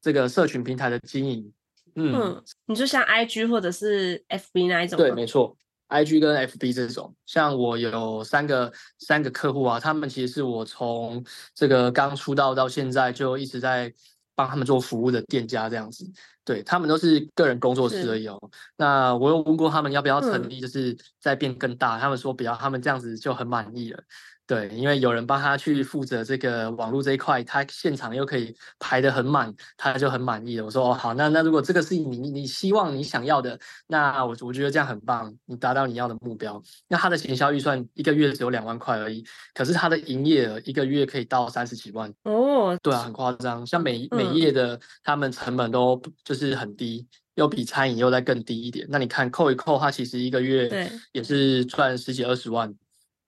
[0.00, 1.52] 这个社群平台的经营。
[1.94, 4.96] 嗯，嗯，你就像 I G 或者是 F B 那一种？
[4.96, 5.56] 对，没错
[5.88, 11.24] ，I G 跟 F B 这种，像我有三个三个客户啊，他们其实是我从
[11.54, 13.92] 这个刚出道到现在就一直在
[14.34, 16.10] 帮他们做服务的店家这样子。
[16.42, 18.40] 对，他们都是个人工作室而已哦。
[18.76, 24.02] 那我有问过他们要不要成立，就是再变更大，嗯、他们说不要，他们这样子就很满意了。
[24.50, 30.64] 对，因为有人帮他去负责这个网络这一块，他现场又可以排得很满，他就很满意了。
[30.64, 36.60] 我说哦好，那那如果这个是你你希望你想要的，那我我觉得这样很棒，你达到你要的目标。
[36.88, 42.76] 那他的行销预算一个月只有两万块而已，可是他的营业额一个月可以到三十几万哦。
[42.82, 43.64] 对啊，很夸张。
[43.64, 48.84] 像每每业的，嗯、他们成本都就是很低，又比餐饮又再更低一点。
[48.90, 52.74] 那你看扣一扣，他其实一个月也是赚十几二十万。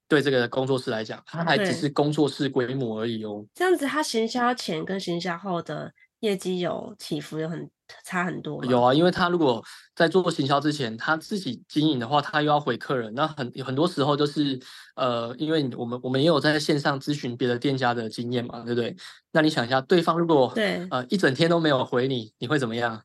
[0.08, 3.44] 对这个工作室来讲，它还只是工作室规模而已哦。
[3.54, 7.70] 这样子，它行销前跟行销后的业绩有起伏，有很
[8.04, 8.64] 差很多。
[8.66, 9.62] 有啊，因为他如果
[9.94, 14.58] 在做行销之前，他自己经营的话，他又要回客人，那很很多时候就是
[14.96, 18.94] 呃，因为我们我们也有在线上咨询别的店家的经验嘛，对不对？
[19.32, 23.02] 那你想一下，对方如果对呃一整天都没有回你，你会怎么样？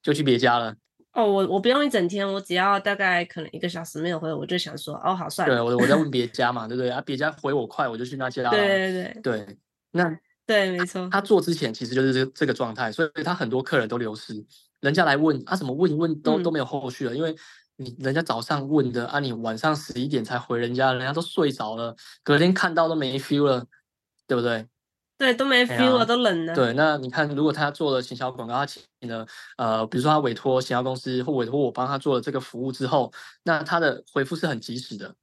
[0.00, 0.74] 就去别家了。
[1.12, 5.54] 哦，我我不用一整天，我只要大概可能一个小时没有回，我就想说，哦，好算了。
[5.54, 7.00] 对，我我在问别 家嘛，对不对啊？
[7.00, 8.48] 别家回我快，我就去那家。
[8.50, 9.58] 对对对对，
[9.90, 11.08] 那 对，没错。
[11.10, 14.34] 他做之前其实就是这这个状态，所以他很多客人都流失。
[14.80, 17.34] 人家来问啊，怎么问一问都、嗯、都没有后续了，因为
[17.76, 23.66] 你人家早上问的啊，你晚上十一点才回人家，人家都睡着了，隔天看到都没 feel 了，
[24.26, 24.66] 对不对？
[25.18, 26.54] 对，都没 feel 了，啊、都冷了。
[26.54, 29.26] 对，那你看，如果他做了行销广告，他请了
[29.56, 35.14] 呃，比如说他委托行销公司或委托我帮他做了这个服务之后，那他的回复是很及时的，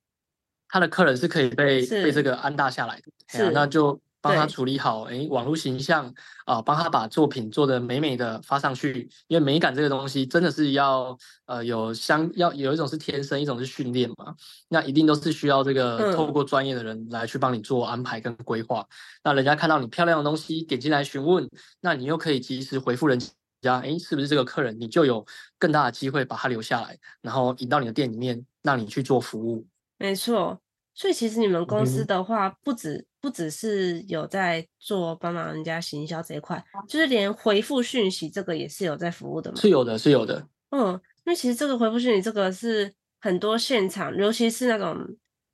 [0.68, 4.00] 他的客人是可以被被这个安大下来的，是啊、那就。
[4.26, 6.12] 帮他处理好，哎，网络形象
[6.46, 9.08] 啊，帮他把作品做得美美的发上去。
[9.28, 14.36] 因为美感这个东西真的是要呃有相要有一种是天生，一种是训练嘛。
[14.70, 18.82] 那一定都是需要这个透过专业的人来去帮你做安排跟规划。
[18.82, 18.88] 嗯、
[19.26, 21.48] 那人家看到你漂亮的东西，点进来询问，
[21.82, 23.20] 那你又可以及时回复人
[23.62, 24.76] 家，哎，是不是这个客人？
[24.80, 25.24] 你就有
[25.60, 29.68] 更大的机会把他留下来，然后引到你的店里面，让你去做服务。
[30.00, 30.60] 没错。
[30.98, 39.58] 所以其实你们公司的话，不止不只是有在做帮忙人家行销这一块，就是连回复讯息这个也是有在服务的吗？
[39.60, 40.48] 是有的，是有的。
[40.70, 40.92] 嗯，
[41.24, 44.96] 因为其实这个回复讯息这个是很多现场，尤其是那种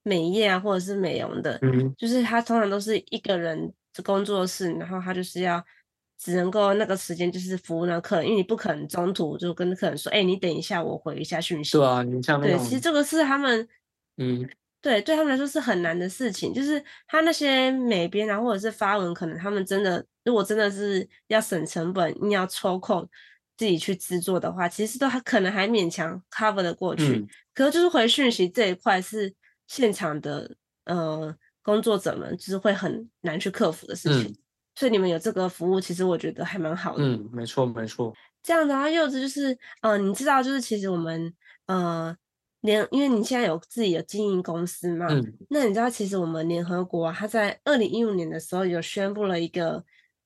[0.04, 5.64] 美业啊或者是美容的，嗯，就是他通常都是一个人的工作室，然后他就是要
[6.20, 11.78] 只能够那个时间就是服务那个客人，因为你不可能中途就跟客人说，哎、欸，你等一下，我回一下讯息。
[11.78, 13.66] 对啊，你像那种对，其实这个是他们，
[14.18, 14.46] 嗯。
[14.82, 23.08] 对，对他们来说是很难的事情，就是他那些美编啊，或者是发文，可能他们真的，如果真的是要省成本，硬要抽空，
[23.56, 27.18] 自己去制作的话，其实都还可能还勉强 cover 的过去。
[27.18, 29.32] 嗯、可是就是回讯息这一块是
[29.68, 34.32] 现场的呃工作者们就是会很难去克服的事情。
[34.32, 34.38] 嗯、
[34.74, 37.04] 所以你们有这个服务，其实我觉得还蛮好的。
[37.04, 38.12] 嗯，没错没错。
[38.42, 41.32] 这样的话，柚子就是呃，你知道就是其实我们
[41.68, 42.18] 呃。
[42.62, 49.84] 联，因为你现在有自己的经营公司嘛，嗯，那你知道其实我们联合国啊，它在二零一五年的时候有宣布了一个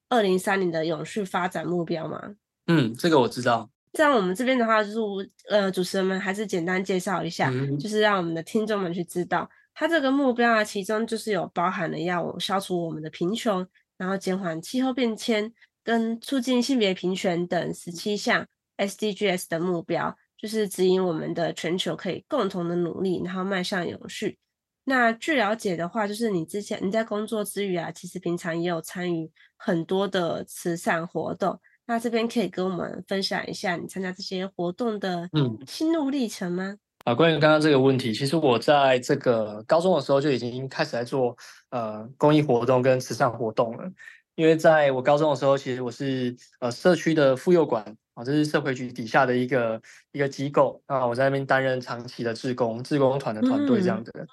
[0.10, 2.36] 二零三零的永续发展目标吗？
[2.68, 3.70] 嗯，这个我知道。
[3.94, 13.66] 这样我们这边的话，就是呃，主持人们还是简单介绍一下，嗯，就是让我们的听众们去知道，它这个目标啊，其中就是有包含了要消除我们的贫穷，
[13.98, 18.46] 然后减缓气候变迁跟促进性别平权等十七项
[18.76, 20.18] SDGs 的目标。
[20.38, 24.38] 就是指引我们的全球可以共同的努力，然后迈向永续。
[24.84, 31.60] 那据了解的话，就是你之前你在工作之余啊，其实平常也有参与很多的慈善活动。
[31.88, 36.66] 那这边可以跟我们分享一下你参加这些活动的嗯心路历程吗？
[36.66, 41.36] 嗯、啊，关于刚刚这个问题，其实我在这个高中的时候就已经开始在做
[41.70, 43.92] 呃公益活动跟慈善活动了。
[44.36, 47.98] 因为在我高中的时候，其实我是呃社区的妇幼馆。
[48.16, 49.82] 啊，这是社会局底下的一个
[50.14, 54.10] 一个机构啊，我在那边担任长期的志工，志工团的团队这样子。
[54.18, 54.28] 嗯、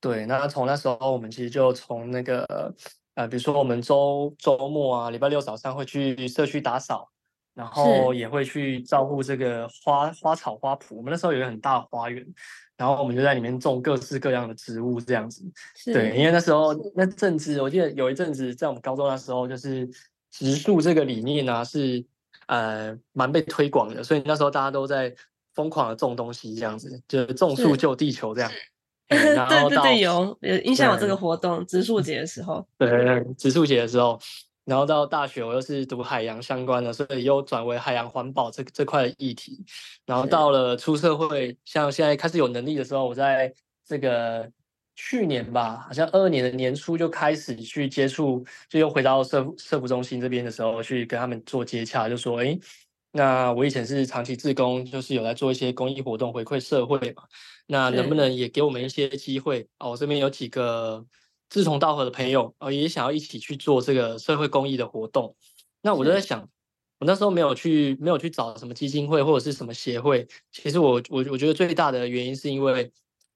[0.00, 2.72] 对，那从那时候我们其实就从那个
[3.14, 7.10] 呃，比如说我们周周末啊，礼拜六早上会去社区打扫，
[7.54, 10.94] 然后也会去照顾这个花花草花圃。
[10.94, 12.24] 我们那时候有一个很大的花园，
[12.76, 15.42] 然后我们就在里面种各式各样的植物这样子。
[15.86, 19.90] 对，因为那时候那阵子，我记得有一阵子在我们高中那时候，就是
[20.30, 22.06] 植树这个理念呢、啊、是。
[22.46, 25.14] 呃，蛮被推广的，所以那时候大家都在
[25.54, 28.50] 疯狂的种东西，这样子，就是种树救地球这样。
[29.08, 32.66] 嗯、然后对对对，有有印象有这个活动，植树节的时候。
[32.78, 34.18] 对，植树节的时候，
[34.64, 39.64] 然后到大学我又是读海洋相关的，所以又转为海洋环保这这块的议题。
[40.06, 43.52] 然后到了出社会，像现在开始有能力的时候，我在
[43.86, 44.50] 这个。
[44.96, 52.56] 去年吧，好像二二年的年初就开始去接触，就又回到社社福中心这边的时候，去跟他们做接洽，就说：“哎，
[53.10, 57.24] 那我以前是长期志工，就是有来做一些公益活动回馈社会嘛，
[57.66, 59.66] 那能不能也给我们一些机会？
[59.78, 61.04] 哦，我这边有几个
[61.50, 65.34] 志同道合的朋友，哦，也想要一起去做这个社会公益的活动。
[65.82, 66.40] 那我就在想，
[67.00, 70.26] 我那时候没有去，没有去找什么基金会或者是什么协会。
[70.52, 72.92] 其实我我我觉得最大的原因是因为。”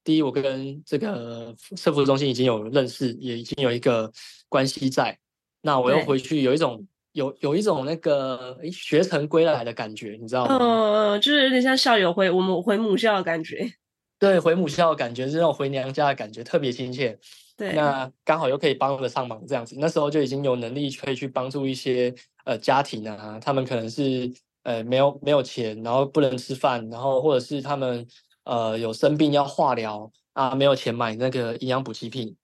[0.08, 4.10] 第一，我跟这个社服中心已经有认识，也已经有一个
[4.48, 5.14] 关系在。
[5.60, 10.56] 那我又回去，有一种有有一种那个学成归来的感觉，你知道吗？
[10.58, 13.70] 嗯，就是有点像校友回我们回母校的感觉。
[14.18, 17.18] 对，回母校的感觉是那种回娘家的感觉，特别亲切。
[17.54, 19.76] 对，那刚好又可以帮得上忙，这样子。
[19.78, 22.14] 那时候就已经有能力可以去帮助一些
[22.46, 28.06] 呃家庭啊，他们可能是呃没有没有钱，然后不能吃饭，然后或者是他们。
[28.48, 32.34] 呃，有生病要化疗啊，没有钱买那个营养补给品，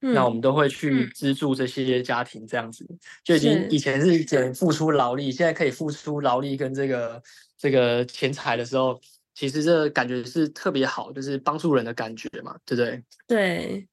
[0.00, 7.22] 嗯，那我们都会去资助这些家庭，这样子，嗯，就已经以前是只能付出劳力，现在可以付出劳力跟这个
[7.56, 9.00] 这个钱财的时候，
[9.34, 13.04] 其实这感觉是特别好，就是帮助人的感觉嘛，对不对？
[13.28, 13.88] 对，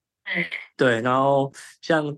[0.76, 1.54] 对，然后
[1.84, 2.18] 像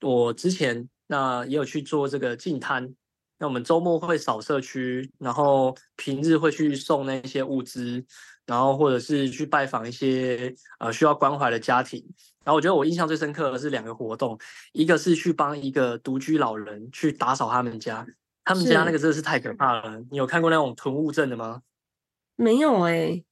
[0.00, 2.92] 我之前那也有去做这个净摊。
[3.40, 8.04] 那我们周末会扫社区，然后平日会去送那些物资，
[8.48, 12.04] 然后或者是去拜访一些呃需要关怀的家庭。
[12.44, 14.36] 然后我觉得我印象最深刻的是两个活动，
[14.72, 18.04] 一个是去帮一个独居老人去打扫他们家，
[18.44, 20.02] 他们家那个真的是太可怕了。
[20.10, 21.62] 你有看过那种囤物症的吗？
[22.34, 23.24] 没有哎、欸，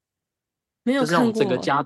[0.84, 1.32] 没有看过。
[1.32, 1.84] 就是整个家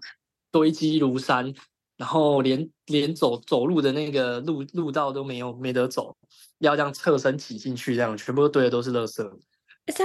[0.50, 1.54] 堆积如山。
[1.96, 6.16] 然后连连走走路的那个路路道都没有，没得走，
[6.60, 9.22] 要这样侧身挤进去，这样全部都堆的都是垃圾。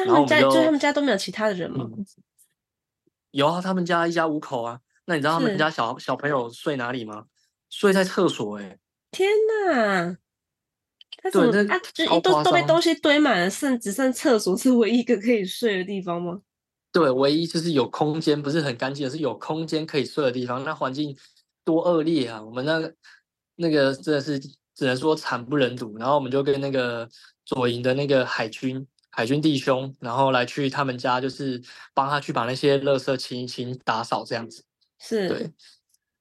[0.05, 1.89] 他们家就，就他们家都没有其他的人吗？
[1.89, 2.05] 嗯、
[3.35, 4.79] 有啊，他们家一家五口啊。
[5.05, 7.25] 那你知道他们家小小朋友睡哪里吗？
[7.69, 8.63] 睡在厕所、欸。
[8.63, 8.79] 哎，
[9.11, 9.29] 天
[9.67, 10.17] 哪！
[11.17, 11.79] 他怎么对啊？
[11.93, 16.39] 就都都被东西堆满了，剩只剩厕所是唯一一个可以睡的地方吗？
[16.91, 20.63] 对，唯一就是有空间，不是很干净，是有空间可以睡的地方。
[20.63, 21.17] 那环境。
[21.65, 22.39] 多恶劣啊！
[22.43, 22.95] 我们那个
[23.55, 25.97] 那个真的是只能说惨不忍睹。
[25.97, 27.09] 然后我们就跟那个
[27.43, 31.61] 左营的那个海军海军弟兄，然后来去他们家，就是
[31.93, 34.63] 帮他去把那些垃圾清一清、打扫这样子。
[34.99, 35.51] 是，对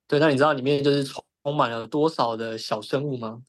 [0.07, 0.21] 对。
[0.21, 1.23] 那你知道里面就是充
[1.57, 3.43] 满了多少的小生物吗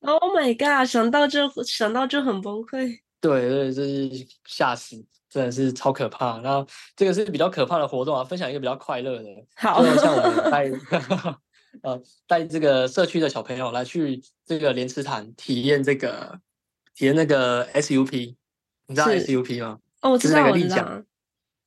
[0.00, 0.88] ？Oh my god！
[0.88, 3.00] 想到就想到就很崩溃。
[3.20, 5.04] 对对，就是吓死。
[5.28, 9.28] 真的是超可怕，然后这个是比较可怕的活动啊，分享一个比较快乐的。
[9.56, 10.70] 好，像我们带
[11.82, 16.40] 呃带这个社区的小朋友来去这个莲池潭体验这个
[16.94, 18.34] 体验那个 SUP，
[18.86, 19.78] 你知道 SUP 吗？
[20.02, 20.68] 哦，我知道，个我知道。
[20.68, 21.06] 立桨。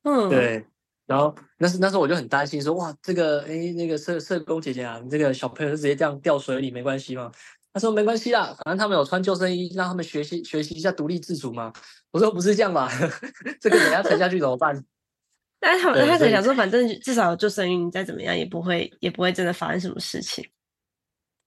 [0.04, 0.64] 嗯，对。
[1.06, 7.32] 然后那时那时候我就很担心说，说哇，这个哎那个社社工姐姐啊，这个小朋友就直接这样掉水里没关系吗？
[7.72, 11.72] 他说没关系啦，反正他们有穿救生衣，让他们学习学习一下独立自主嘛。
[12.12, 12.88] 我说不是这样吧，
[13.60, 14.84] 这个等下沉下去怎么办？
[15.58, 20.48] 但是他们他可能想说，反正至少救生衣，你再怎么样也不会也不会真的发生什么事情。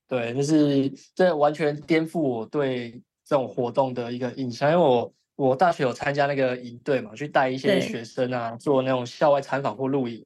[0.09, 5.13] 对，就是这完全颠覆我对这种活动的一个印象，因为我。
[5.35, 10.23] 我大学有参加那个营队嘛，去带一些学生啊，做那种校外参访或露营。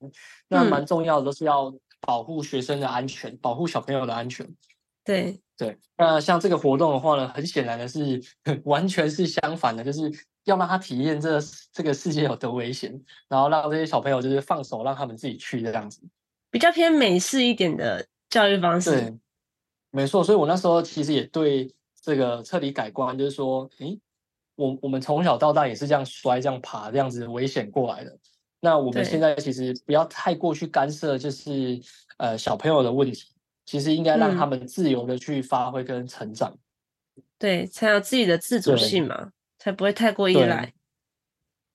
[0.49, 4.45] 那蛮重要的，都是要保护学生的安全，嗯、保护小朋友的安全。
[5.05, 8.21] 对对，那像这个活动的话呢，很显然的是，
[8.65, 10.11] 完全是相反的，就是
[10.43, 11.39] 要让他体验这
[11.71, 12.93] 这个世界有多危险，
[13.29, 16.01] 然后让这些小朋友就是放手，让他们自己去这样子，
[16.51, 18.91] 比较偏美式一点的教育方式。
[18.91, 19.17] 对，
[19.91, 20.21] 没错。
[20.21, 23.97] 所以我那时候其实也对这个彻底改观，就是说，诶。
[24.57, 28.17] 我我们从小到大也是这样摔、这样爬、这样子危险过来的。
[28.59, 31.79] 那我们现在其实不要太过去干涉，就是
[32.17, 33.27] 呃小朋友的问题，
[33.65, 36.51] 其实应该让他们自由的去发挥跟成长，
[37.15, 40.73] 嗯、对，才有自己的自主性嘛，才不会太过依赖。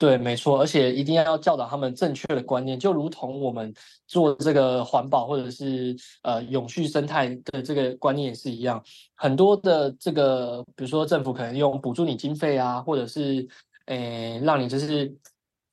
[0.02, 3.72] 对，没错，而且一定要教导他们正确的观念，就如同我们
[4.08, 8.82] 做这个环保或者是呃永续生态的这个观念也是一样。
[9.14, 13.46] 很多的这个，比如说政府可能用补助你经费啊，或者是
[13.86, 15.14] 诶让你就是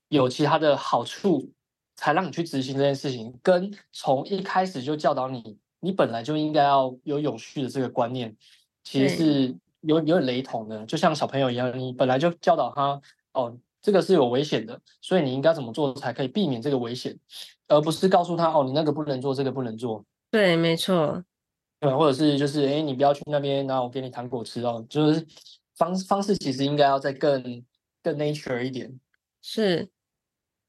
[0.10, 1.52] 有其他的好处，
[1.96, 8.38] 才让你去执行这件事情，跟从一开始就教导你，你本来就应该要有永续的这个观念，
[8.84, 10.86] 其实是有有点雷同的。
[10.86, 13.02] 就像小朋友一样，你本来就教导他
[13.34, 13.58] 哦。
[13.82, 17.18] 这个是有危险的，所以你应该怎么做才可以避免这个危险，
[17.68, 20.04] 而不是告诉他哦，你那个不能做，这个不能做。
[20.30, 21.24] 对，没错。
[21.80, 24.86] 对，或者是就是哎，你不要去那边，然后我给你糖果吃哦。
[24.90, 25.26] 就是
[25.76, 27.64] 方方式其实应该要再更
[28.04, 29.00] 更 nature 一点。
[29.42, 29.88] 是，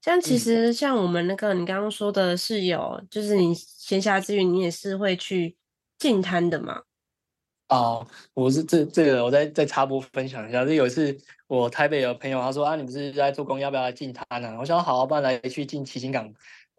[0.01, 5.57] 像其实像我们那个你刚刚说的是有，嗯、就是你闲暇之余你也是会去
[5.99, 6.83] 净滩的嘛？
[7.71, 10.65] 哦，我是这这个，我再再插播分享一下。
[10.65, 11.17] 就有一次，
[11.47, 14.53] 我台北有朋友，他说啊，你不是在做工，要不要来进滩呢？
[14.59, 16.29] 我想说好，不然来去进七星港，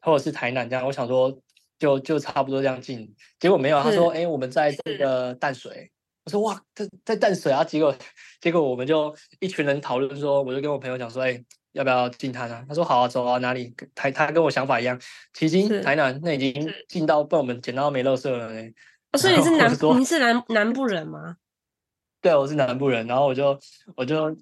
[0.02, 0.84] 或者是台南这样。
[0.84, 1.34] 我想说
[1.78, 3.82] 就就差不多这样进，结果没有。
[3.82, 5.90] 他说哎，我们在这个淡水。
[6.24, 7.64] 我说哇，在在淡水啊。
[7.64, 7.96] 结果
[8.42, 12.62] 结果我们就一群人讨论说，我就跟我朋友讲说，哎，要不要进滩啊？
[12.68, 13.74] 他说好啊，走啊，哪里？
[13.94, 15.00] 台他跟我想法一样，
[15.32, 18.74] 七星台南那已经进到被我们捡到没乐色了嘞。
[19.12, 21.36] 哦，所以你是 南，你是南南部人吗？
[22.20, 23.58] 对，我是南部人，然后我就
[23.96, 24.34] 我就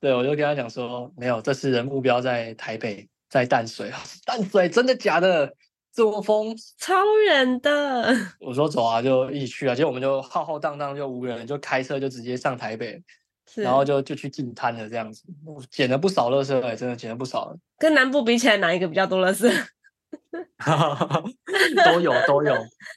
[0.00, 3.92] 对我就跟他讲说，没有，这次的目标在台北，在淡水。
[4.24, 5.52] 淡水真的假的？
[5.92, 6.56] 这么疯？
[6.78, 6.94] 超
[7.26, 8.14] 远的。
[8.40, 9.74] 我说走啊，就一起去啊。
[9.74, 13.02] 结果我们就浩浩荡荡就五个人，就开车就直接上台北，
[13.56, 15.24] 然后就就去进滩了这样子，
[15.70, 17.52] 捡了不少垃圾，哎，真的捡了不少。
[17.78, 19.52] 跟南部比起来，哪一个比较多垃圾？
[21.84, 22.54] 都有都有，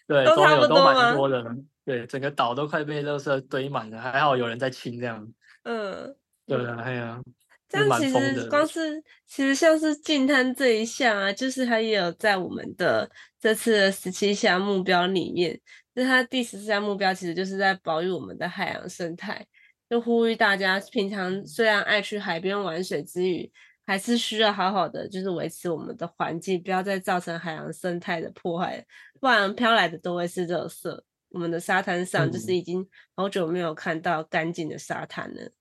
[0.08, 1.44] 对，都有都蛮多的。
[1.84, 5.28] 对，整个岛都快被垃圾堆满了，还好有人在清这样。
[5.64, 7.22] 嗯，对啊，哎呀，
[7.68, 13.10] 这样其实光是其实像是净滩这一项啊，就是它也有在我们的
[13.40, 15.60] 这次的十七项目标里面，
[15.96, 19.46] 就是它第十四项目标其实就是在保育我们的海洋生态，
[19.90, 23.52] 就呼吁大家平常虽然爱去海边玩水之余。
[23.92, 28.82] 还是需要好好的，就是维持我们的环境，不要再造成海洋生态的破坏，
[29.20, 31.04] 不然飘来的都会是垃圾。
[31.28, 32.88] 我们的沙滩上就是已经
[33.18, 35.42] 好久没有看到干净的沙滩了。
[35.44, 35.52] 嗯、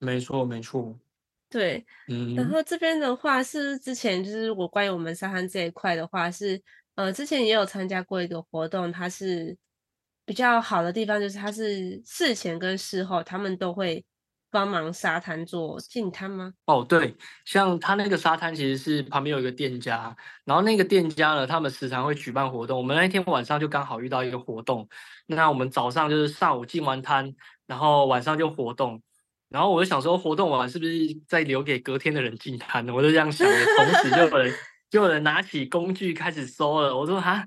[0.00, 0.98] 没错，没错。
[1.48, 2.34] 对，嗯。
[2.34, 6.60] 然后这边的话是之前就是我关于我们沙滩这一块的话是，
[6.96, 9.56] 呃，之前也有参加过一个活动，它是
[10.24, 14.04] 比较好的地方就是它是事前跟事后他们都会。
[14.52, 16.52] 帮忙沙滩做净滩吗？
[16.66, 22.76] 哦，对，像他那个沙滩其实是旁边有一个店家，然后那个店家呢，他们时常会举办活动。
[22.76, 24.86] 我们那天晚上就刚好遇到一个活动，
[25.26, 27.34] 那我们早上就是上午进完滩，
[27.66, 29.02] 然后晚上就活动，
[29.48, 30.92] 然后我就想说，活动完是不是
[31.26, 32.92] 再留给隔天的人进滩呢？
[32.92, 34.54] 我就这样想的，同时就有人
[34.90, 36.94] 就有人拿起工具开始收了。
[36.94, 37.46] 我说哈。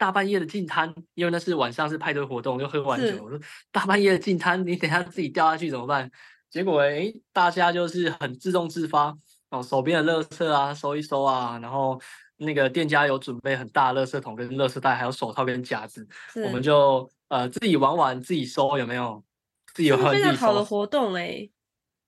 [0.00, 3.22] 大半夜的进摊，因为那是晚上是派对活动，就喝完酒。
[3.22, 3.38] 我说
[3.70, 6.10] 大半夜的进摊，你等下自己掉下去怎么办？
[6.48, 9.14] 结果哎，大家就是很自动自发
[9.50, 12.00] 哦，手边的垃圾啊收一收啊，然后
[12.38, 16.08] 那个店家有准备很大的垃圾桶跟垃圾袋，还有手套跟夹子，
[16.46, 19.22] 我们就呃自己玩玩自己收，有没有？
[19.74, 20.30] 自己玩玩自己收。
[20.30, 21.46] 非常好的活动哎。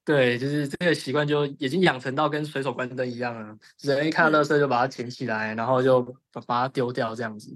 [0.04, 7.54] 对，就是这个习惯就已经养成到跟随手关灯一样了，人一看到垃圾就把它捡起来，然后就把把它丢掉这样子。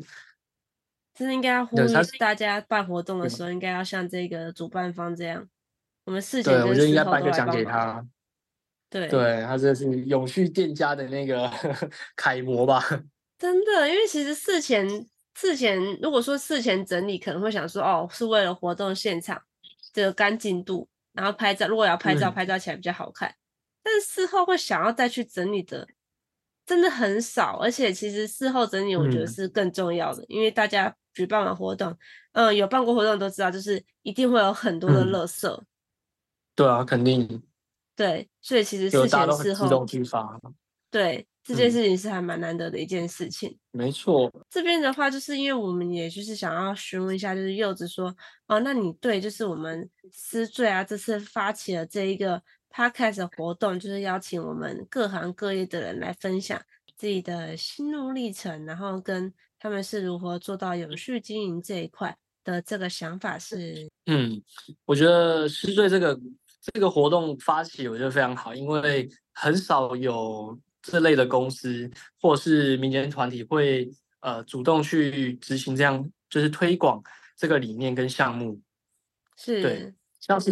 [1.16, 5.48] 真的应该要呼吁大家办活动的时候，应该要像这个主办方这样，
[6.04, 8.10] 我们事前跟事后都来帮忙。
[8.88, 11.50] 对对，他这是永续店家的那个
[12.14, 12.80] 楷模吧？
[13.36, 14.88] 真的，因为其实事前
[15.34, 19.42] 事前如果说事前整理，可能会想说哦，是为了活动现场
[19.92, 23.34] 这个干净度，然后拍照，如果要拍照，嗯、拍照起来比较好看。
[23.82, 25.86] 但是事后会想要再去整理的，
[26.64, 27.58] 真的很少。
[27.58, 31.96] 而且其实事后整理，我觉得是更重要的，嗯、因为大家举办完活动，
[32.32, 35.48] 嗯，有办过活动都知道，就是一定会有很多的垃圾。
[35.48, 35.66] 嗯、
[36.54, 37.42] 对啊，肯定。
[37.96, 40.38] 对，所以其实事前事后自动去发。
[40.90, 43.48] 对，这件事情是还蛮难得的一件事情。
[43.72, 44.30] 嗯、没错。
[44.50, 48.14] 这边的话，就是因为我们也就是想要询问一下，就是柚子说，
[48.46, 52.42] 哦，那你对就是我们思缀啊，这次发起了这一个。
[52.68, 56.60] Podcast 的活动就是邀请我们各行各业的人来分享
[56.94, 63.88] 自己的心路历程，然后跟他们是如何做到永续经营这一块的这个想法是。
[64.06, 64.40] 嗯，
[64.84, 66.18] 我觉得是对这个
[66.60, 71.90] 这个活动发起，我觉得非常好，因为很少有这类的公司
[72.20, 73.90] 或是民间团体会
[74.20, 77.02] 呃主动去执行这样，就是推广
[77.36, 78.60] 这个理念跟项目。
[79.36, 79.62] 是。
[79.62, 79.94] 对。
[80.18, 80.50] 像是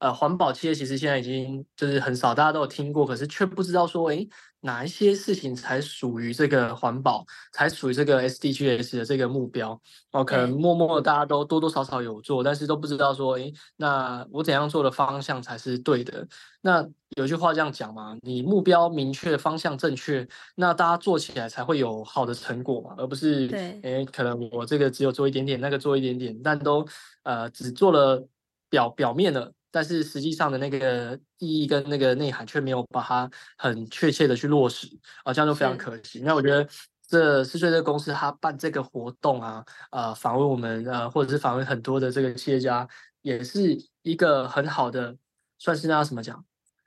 [0.00, 4.28] 呃环保企业，其实现在已经就是很少，大家都有听过，可是却不知道说，诶，
[4.64, 9.78] 哪一些事情才属于这个环保，才属于这个 SDGs 的这个目标
[10.12, 10.24] 哦。
[10.24, 16.26] 可能默默的大家都多多少少有做，但是都不知道说，诶，那我怎样做的方向才是对的？
[16.62, 16.86] 那
[17.16, 23.46] 有句话这样讲嘛，你目标明确，方向正确，那大家做起来才会有好的成果嘛，而不是
[23.82, 26.86] 诶，可能我这个只有做一点点，那个做一点点，但都
[27.22, 28.26] 呃只做了。
[28.70, 34.86] 表表面的，但是实际上的那个意义跟那个内涵却没有把它很确切的去落实
[35.24, 36.20] 啊，这样就非常可惜。
[36.20, 36.64] 那我觉得
[37.08, 42.86] 这四岁这个公司，他办这个活动啊，呃，访问我们呃，或者是访问很多的这个企业家，
[43.22, 45.16] 也是一个很好的，
[45.58, 46.44] 算是那什么讲，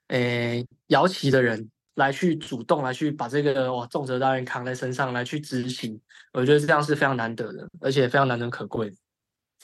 [0.08, 6.00] 诶，摇旗的人来去主动来去把这个哇重责大任扛在身上来去执行，
[6.32, 8.94] 我觉得这样是非常难得的，而且非常难能可贵。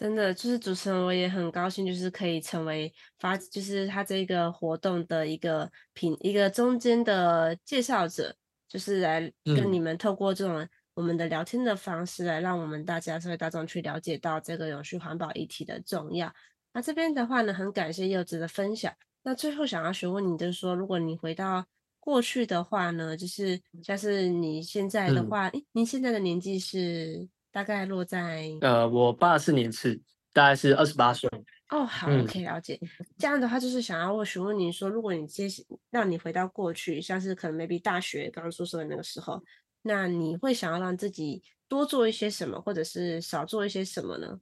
[0.03, 8.35] 真的就是主持人，我也很高兴，就是可以成为发，就是他这个活动的一个品，一个中间的介绍者，
[8.67, 16.29] 就是来跟你们透过这种我们的聊天的方式，来让我们大家社会大众去了解到这个永续环保议题的重要。
[16.73, 18.93] 那这边的话呢，很感谢柚子的分享。
[19.23, 21.65] 那最后想要询问你，就是说，如果你回到
[22.01, 27.29] 过去的话呢，就是像是你现在的话，诶、嗯，您现在的年纪是？
[27.53, 30.01] 大概落在呃，我八四年次，
[30.33, 31.29] 大概是二十八岁。
[31.69, 32.79] 哦，好，我可以了解。
[33.17, 35.47] 这样的话，就是想要问询问您说，如果你接
[35.91, 39.39] 让你回到过去，像是可能 maybe 大学刚刚出生的那个时候，
[39.83, 44.39] 那你会想要让自己多做一些什么，或者是少做一些什么呢？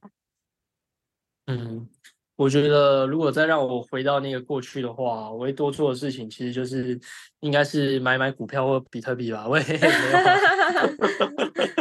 [1.48, 1.90] 嗯，
[2.38, 7.00] 我觉得如果再让我回到那个过去的话，我会多做的事情其实就是
[7.42, 9.48] 应该是买买股票或比特币吧。
[9.48, 9.88] 我也 没有。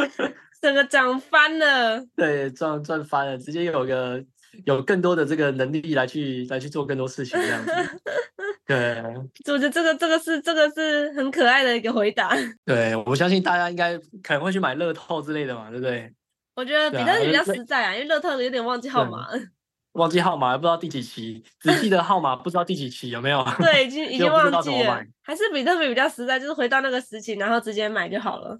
[0.61, 4.23] 整个涨翻了，对，赚赚翻了，直接有个
[4.65, 7.71] 有更多的这个能力来去来去做更多事情这样子。
[8.67, 9.03] 对，
[9.51, 12.33] 我觉得这个这个是这个是很可爱的一个回答。
[12.63, 16.13] 对，我相信大家应该可能会去买乐透之类的嘛，对不对？
[16.55, 19.27] 我觉得比特币比较实在啊，因为乐透有点忘记号码，
[19.93, 23.43] 忘记号码不知道第几期，只记得号码不知道第几期有没有？
[23.59, 25.03] 对，已经已经忘记了。
[25.21, 28.59] 还是比特币比较实在，就是回到那个时期，然后直接买就好了。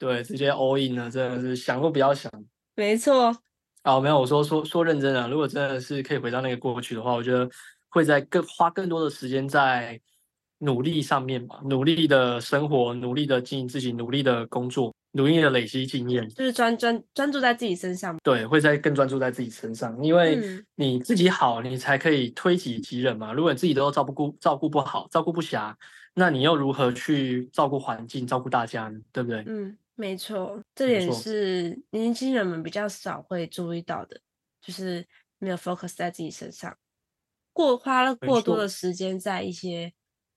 [0.00, 2.32] 对，直接 all in 了，真的是想都不要想。
[2.74, 3.36] 没错。
[3.84, 7.48] 哦，没有，我说说说认真的，如果真的是可以回到那个过去的话，我觉得
[7.90, 10.00] 会在更花更多的时间在
[10.58, 18.16] 努力上面吧，努力的生活，努力的经营自己，努力的工作，努力的累积经验，就是专专专注在自己身上。
[18.22, 20.38] 对，会在更专注在自己身上，因为
[20.76, 23.32] 你自己好，你才可以推己及人嘛。
[23.32, 25.74] 如果你自己都照顾照顾不好，照顾不暇，
[26.14, 29.00] 那你又如何去照顾环境，照顾大家呢？
[29.10, 29.42] 对不对？
[29.46, 29.76] 嗯。
[30.00, 34.18] 没错，这点是年轻人们比较少会注意到的，
[34.62, 35.06] 就是
[35.38, 36.74] 没有 focus 在自己身上，
[37.52, 39.92] 过花了过多的时间在一些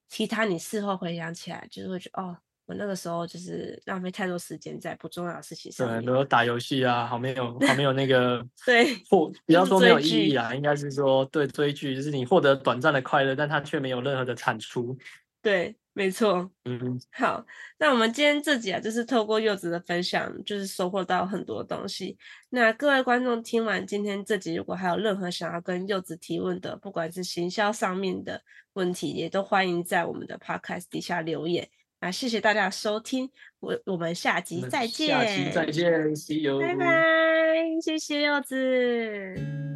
[0.09, 5.87] 其他你事后回想起来，就是会觉得哦，我那个时候就是浪费太多时间在不重要的事情上。
[5.87, 14.97] 对，比如打游戏啊，好没有，好没有那个 对，或不要说没有意义啊，应该是说对追剧，就是你获得短暂的快乐，但它却没有任何的产出。
[15.41, 15.73] 对。
[15.95, 17.45] 没错，嗯，好，
[17.77, 22.17] 那我们今天这集啊，就是透过柚子的分享，就是收获到很多东西。
[22.49, 28.41] 那各位观众听完今天这集，如果还有任何想要跟柚子提问的，不管是行销上面的
[28.73, 31.69] 问题，也都欢迎在我们的 podcast 底下留言。
[32.01, 33.29] 那谢谢大家收听，
[33.59, 36.85] 我我们下集再见，下集再见，See you，拜拜，
[37.81, 39.72] 谢谢柚子。